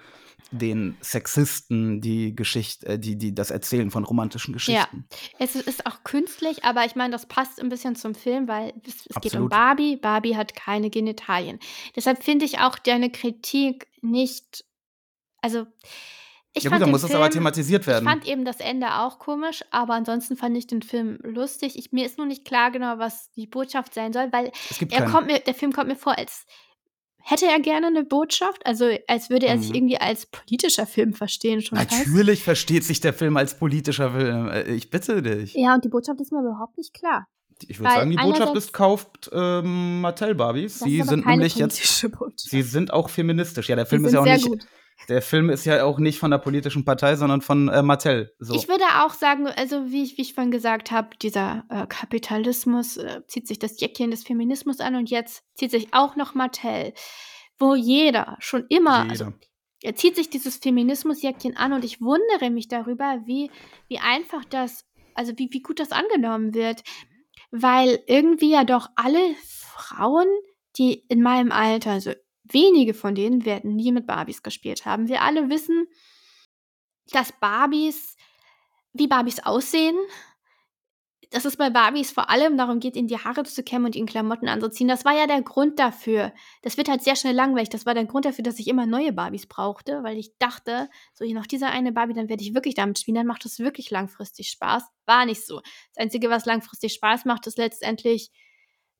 [0.50, 5.06] den Sexisten die Geschichte, äh, die, die das Erzählen von romantischen Geschichten.
[5.10, 8.72] Ja, es ist auch künstlich, aber ich meine, das passt ein bisschen zum Film, weil
[8.86, 9.48] es, es geht um.
[9.48, 9.96] Barbie.
[9.96, 11.58] Barbie hat keine Genitalien.
[11.94, 14.64] Deshalb finde ich auch deine Kritik nicht.
[15.40, 15.66] Also,
[16.52, 18.08] ich Ja gut, dann muss es aber Film, thematisiert ich werden.
[18.08, 21.76] fand eben das Ende auch komisch, aber ansonsten fand ich den Film lustig.
[21.78, 24.52] Ich, mir ist nur nicht klar genau, was die Botschaft sein soll, weil
[24.90, 26.46] er kommt mir, der Film kommt mir vor, als
[27.28, 29.74] hätte er gerne eine Botschaft, also als würde er sich Mhm.
[29.74, 31.90] irgendwie als politischer Film verstehen schon fast.
[31.90, 34.48] Natürlich versteht sich der Film als politischer Film.
[34.48, 35.54] Äh, Ich bitte dich.
[35.54, 37.26] Ja, und die Botschaft ist mir überhaupt nicht klar.
[37.68, 40.78] Ich würde sagen, die Botschaft ist, kauft ähm, Mattel-Barbies.
[40.78, 42.40] Das Sie ist aber sind keine nämlich jetzt, Botschaft.
[42.40, 43.68] sie sind auch feministisch.
[43.70, 44.66] Ja, der Die Film ist sind ja auch sehr nicht, gut.
[45.08, 48.34] Der Film ist ja auch nicht von der politischen Partei, sondern von äh, Mattel.
[48.38, 48.54] So.
[48.54, 52.96] Ich würde auch sagen, also wie ich, wie ich vorhin gesagt habe, dieser äh, Kapitalismus
[52.96, 56.92] äh, zieht sich das Jäckchen des Feminismus an und jetzt zieht sich auch noch Mattel,
[57.58, 59.36] wo jeder schon immer, also Jeder.
[59.82, 63.50] er zieht sich dieses Feminismusjäckchen an und ich wundere mich darüber, wie,
[63.88, 64.84] wie einfach das,
[65.14, 66.82] also wie, wie gut das angenommen wird.
[67.50, 69.20] Weil irgendwie ja doch alle
[69.76, 70.26] Frauen,
[70.78, 72.12] die in meinem Alter, also
[72.52, 75.08] wenige von denen werden nie mit Barbies gespielt haben.
[75.08, 75.86] Wir alle wissen,
[77.12, 78.16] dass Barbies,
[78.92, 79.96] wie Barbies aussehen,
[81.30, 84.06] dass es bei Barbies vor allem darum geht, ihnen die Haare zu kämmen und ihnen
[84.06, 84.88] Klamotten anzuziehen.
[84.88, 86.32] Das war ja der Grund dafür.
[86.62, 87.68] Das wird halt sehr schnell langweilig.
[87.68, 91.24] Das war der Grund dafür, dass ich immer neue Barbies brauchte, weil ich dachte, so
[91.24, 93.90] hier noch dieser eine Barbie, dann werde ich wirklich damit spielen, dann macht das wirklich
[93.90, 94.84] langfristig Spaß.
[95.06, 95.60] War nicht so.
[95.94, 98.30] Das Einzige, was langfristig Spaß macht, ist letztendlich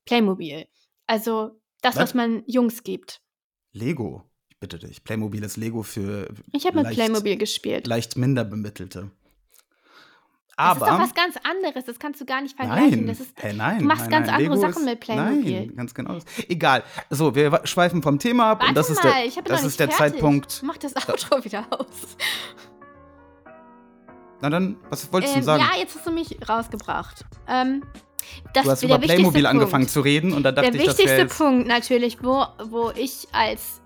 [0.05, 0.67] Playmobil.
[1.05, 2.03] Also das, Was?
[2.03, 3.21] was man Jungs gibt.
[3.77, 4.23] Lego.
[4.49, 5.03] Ich bitte dich.
[5.03, 7.87] Playmobil ist Lego für Ich habe mit Playmobil gespielt.
[7.87, 9.11] leicht minder bemittelte.
[10.57, 11.85] das ist doch Aber was ganz anderes.
[11.85, 12.89] Das kannst du gar nicht vergleichen.
[13.01, 15.59] Nein, Das ist, hey, nein, du machst nein, ganz andere Lego Sachen ist, mit Playmobil.
[15.67, 16.17] Nein, ganz genau.
[16.49, 16.83] Egal.
[17.11, 19.79] So, wir schweifen vom Thema ab Warte und das ist mal, der, ich das ist
[19.79, 20.13] der fertig.
[20.15, 20.61] Zeitpunkt.
[20.63, 22.17] Mach das Outro wieder aus.
[24.41, 25.63] Na dann, was wolltest du Ähm, sagen?
[25.63, 27.25] ja, jetzt hast du mich rausgebracht.
[27.47, 27.83] Ähm,
[28.53, 29.47] das, du hast der über wichtigste Playmobil Punkt.
[29.61, 32.91] angefangen zu reden und da dachte Der ich, das wäre wichtigste Punkt natürlich, wo, wo
[32.95, 33.81] ich als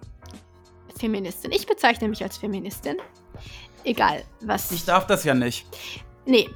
[1.00, 2.98] Feministin, ich bezeichne mich als Feministin,
[3.84, 4.72] egal was.
[4.72, 5.66] Ich darf das ja nicht.
[6.26, 6.50] nee,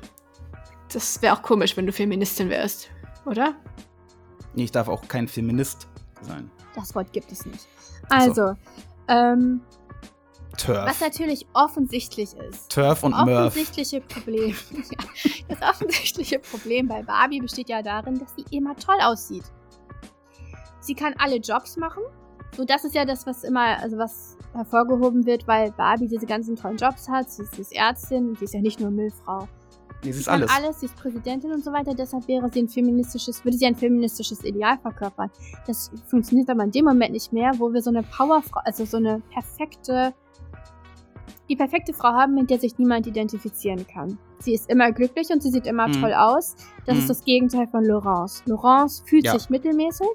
[0.93, 2.89] das wäre auch komisch, wenn du Feministin wärst,
[3.25, 3.55] oder?
[4.53, 5.87] Nee, Ich darf auch kein Feminist
[6.21, 6.49] sein.
[6.75, 7.67] Das Wort gibt es nicht.
[8.09, 8.41] Ach so.
[8.41, 8.53] Also,
[9.07, 9.61] ähm,
[10.57, 11.01] was Turf.
[11.01, 13.47] natürlich offensichtlich ist, Turf und Murph.
[13.47, 14.55] offensichtliche Problem.
[14.71, 19.43] ja, das offensichtliche Problem bei Barbie besteht ja darin, dass sie immer toll aussieht.
[20.79, 22.03] Sie kann alle Jobs machen.
[22.55, 26.55] So, das ist ja das, was immer, also was hervorgehoben wird, weil Barbie diese ganzen
[26.55, 27.29] tollen Jobs hat.
[27.29, 29.47] Sie ist, sie ist Ärztin, sie ist ja nicht nur Müllfrau.
[30.03, 30.51] Nee, Sie ist alles.
[30.51, 33.75] alles, sie ist Präsidentin und so weiter, deshalb wäre sie ein feministisches, würde sie ein
[33.75, 35.31] feministisches Ideal verkörpern.
[35.65, 38.97] Das funktioniert aber in dem Moment nicht mehr, wo wir so eine Powerfrau, also so
[38.97, 40.13] eine perfekte,
[41.49, 44.17] die perfekte Frau haben, mit der sich niemand identifizieren kann.
[44.39, 46.01] Sie ist immer glücklich und sie sieht immer Mhm.
[46.01, 46.55] toll aus.
[46.85, 47.01] Das Mhm.
[47.01, 48.43] ist das Gegenteil von Laurence.
[48.45, 49.37] Laurence fühlt Ja.
[49.37, 50.07] sich mittelmäßig.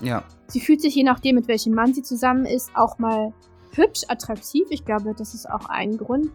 [0.00, 0.22] Ja.
[0.46, 3.32] Sie fühlt sich je nachdem, mit welchem Mann sie zusammen ist, auch mal
[3.74, 4.66] hübsch, attraktiv.
[4.70, 6.30] Ich glaube, das ist auch ein Grund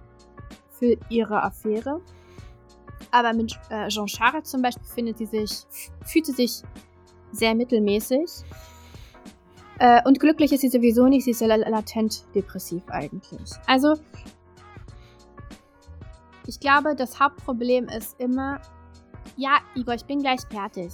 [0.72, 2.02] für ihre Affäre.
[3.12, 5.64] Aber mit äh, Jean Charest zum Beispiel findet sie sich,
[6.06, 6.62] fühlt sie sich
[7.32, 8.30] sehr mittelmäßig.
[9.80, 13.50] Äh, und glücklich ist sie sowieso nicht, sie ist ja la- latent depressiv eigentlich.
[13.66, 13.96] Also,
[16.48, 18.60] ich glaube, das Hauptproblem ist immer,
[19.38, 20.91] ja, Igor, ich bin gleich fertig.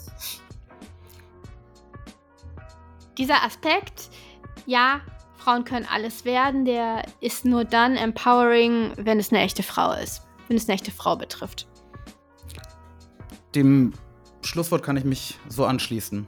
[3.17, 4.09] Dieser Aspekt,
[4.65, 5.01] ja,
[5.37, 10.25] Frauen können alles werden, der ist nur dann empowering, wenn es eine echte Frau ist.
[10.47, 11.67] Wenn es eine echte Frau betrifft.
[13.55, 13.93] Dem
[14.41, 16.27] Schlusswort kann ich mich so anschließen.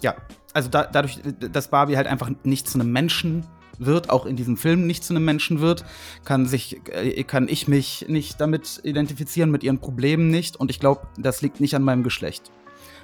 [0.00, 0.16] Ja,
[0.54, 3.46] also da, dadurch, dass Barbie halt einfach nicht zu einem Menschen
[3.86, 5.84] wird, auch in diesem Film nicht zu einem Menschen wird,
[6.24, 10.56] kann, sich, äh, kann ich mich nicht damit identifizieren, mit ihren Problemen nicht.
[10.56, 12.50] Und ich glaube, das liegt nicht an meinem Geschlecht.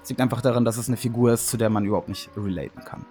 [0.03, 2.85] Es liegt einfach daran, dass es eine Figur ist, zu der man überhaupt nicht relaten
[2.85, 3.05] kann.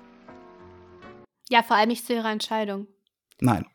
[1.50, 2.88] Ja, vor allem nicht zu ihrer Entscheidung,
[3.40, 3.66] Nein.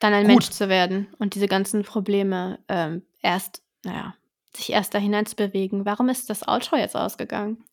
[0.00, 0.34] dann ein Gut.
[0.34, 4.14] Mensch zu werden und diese ganzen Probleme ähm, erst, naja,
[4.54, 5.84] sich erst da hinein zu bewegen.
[5.84, 7.64] Warum ist das Outro jetzt ausgegangen?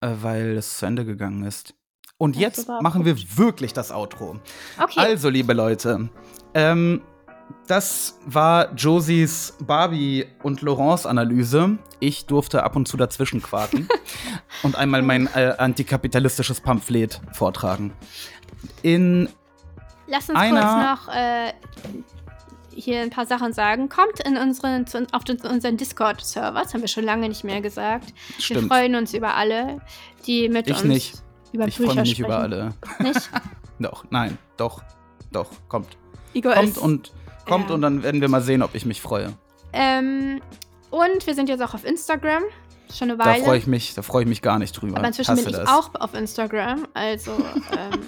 [0.00, 1.74] Äh, weil es zu Ende gegangen ist.
[2.18, 4.38] Und jetzt machen wir wirklich das Outro.
[4.82, 5.00] Okay.
[5.00, 6.08] Also, liebe Leute,
[6.54, 7.02] ähm,
[7.66, 11.78] das war Josies Barbie- und Laurence-Analyse.
[12.00, 13.88] Ich durfte ab und zu dazwischen quaken
[14.62, 17.92] und einmal mein äh, antikapitalistisches Pamphlet vortragen.
[18.82, 19.28] In
[20.06, 20.60] Lass uns einer-
[20.96, 21.52] kurz noch äh,
[22.74, 23.88] hier ein paar Sachen sagen.
[23.88, 27.60] Kommt in unseren, zu, auf den, unseren Discord-Server, das haben wir schon lange nicht mehr
[27.60, 28.14] gesagt.
[28.36, 28.68] Wir Stimmt.
[28.68, 29.80] freuen uns über alle,
[30.26, 31.22] die mit Ich uns nicht.
[31.56, 32.24] Über ich freue mich nicht sprechen.
[32.26, 32.74] über alle.
[33.00, 33.30] Nicht?
[33.78, 34.82] Doch, nein, doch,
[35.32, 35.98] doch, kommt.
[36.32, 37.12] Igor Kommt ist und
[37.46, 37.74] kommt Ja.
[37.74, 39.34] und dann werden wir mal sehen, ob ich mich freue.
[39.74, 40.40] Ähm,
[40.90, 42.42] und wir sind jetzt auch auf Instagram.
[42.90, 43.44] Schon eine Da Weile.
[43.44, 44.96] freue ich mich, da freue ich mich gar nicht drüber.
[44.96, 45.68] Aber inzwischen Hasse bin ich das.
[45.68, 46.86] auch auf Instagram.
[46.94, 47.32] Also,
[47.76, 48.00] ähm?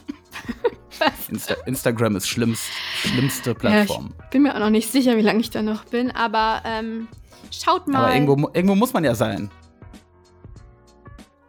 [1.28, 2.64] Insta Instagram ist schlimmst,
[3.02, 4.14] schlimmste Ja, Plattform.
[4.24, 6.10] ich bin mir auch noch nicht sicher, wie lange ich da noch bin.
[6.12, 7.08] Aber ähm,
[7.50, 8.04] schaut mal.
[8.04, 9.50] Aber irgendwo, irgendwo muss man ja sein.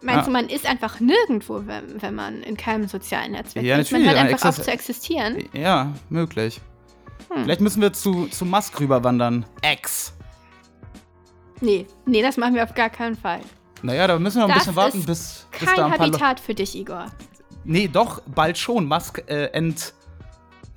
[0.02, 0.26] Meinst Ja.
[0.26, 3.92] du, man ist einfach nirgendwo, wenn, wenn man in keinem sozialen Netzwerk Ja, ist?
[3.92, 5.44] Man natürlich, hört einfach auf zu existieren.
[5.54, 6.62] Ja, möglich.
[7.30, 7.44] Hm.
[7.44, 9.46] Vielleicht müssen wir zu, zu Musk rüberwandern.
[9.74, 10.14] X.
[11.62, 13.42] Nee, nee, das machen wir auf gar keinen Fall.
[13.82, 16.00] Naja, da müssen wir noch ein Das bisschen warten, bis, bis da Kein ein paar.
[16.08, 17.08] Habitat für dich, Igor.
[17.66, 18.86] Nee, doch, bald schon.
[18.88, 19.94] Musk äh, ent,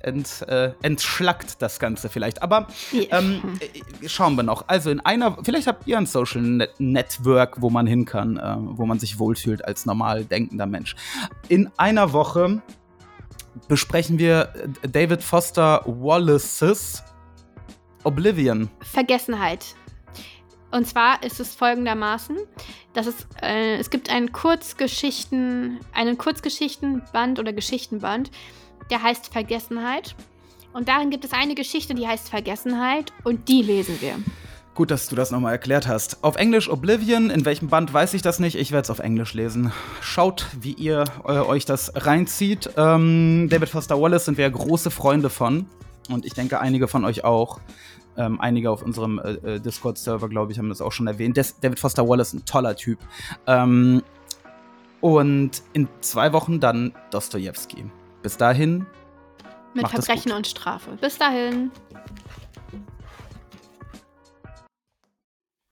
[0.03, 2.41] ent, äh, entschlackt das Ganze vielleicht.
[2.41, 4.67] Aber ähm, äh, schauen wir noch.
[4.67, 8.55] Also in einer, vielleicht habt ihr ein Social Net Network, wo man hin kann, äh,
[8.57, 10.95] wo man sich wohlfühlt als normal denkender Mensch.
[11.47, 12.61] In einer Woche
[13.67, 17.03] besprechen wir äh, David Foster Wallaces
[18.03, 18.69] Oblivion.
[18.81, 19.75] Vergessenheit.
[20.71, 22.35] Und zwar ist es folgendermaßen,
[22.93, 28.31] dass es, äh, es gibt einen Kurzgeschichten, einen Kurzgeschichtenband oder Geschichtenband,
[28.89, 30.15] der heißt Vergessenheit.
[30.73, 34.15] Und darin gibt es eine Geschichte, die heißt Vergessenheit und die lesen wir.
[34.75, 36.23] Gut, dass du das nochmal erklärt hast.
[36.23, 38.55] Auf Englisch Oblivion, in welchem Band weiß ich das nicht.
[38.55, 39.71] Ich werde es auf Englisch lesen.
[40.01, 42.71] Schaut, wie ihr äh, euch das reinzieht.
[42.75, 45.67] Ähm, David Foster Wallace sind wir ja große Freunde von.
[46.09, 47.59] Und ich denke, einige von euch auch.
[48.17, 51.37] Ähm, einige auf unserem äh, äh, Discord-Server, glaube ich, haben das auch schon erwähnt.
[51.37, 52.97] Des David Foster Wallace, ein toller Typ.
[53.45, 54.01] Ähm,
[55.01, 57.85] und in zwei Wochen dann Dostoevsky.
[58.23, 58.87] Bis dahin,
[59.73, 60.91] Mit Verbrechen und Strafe.
[60.99, 61.71] Bis dahin.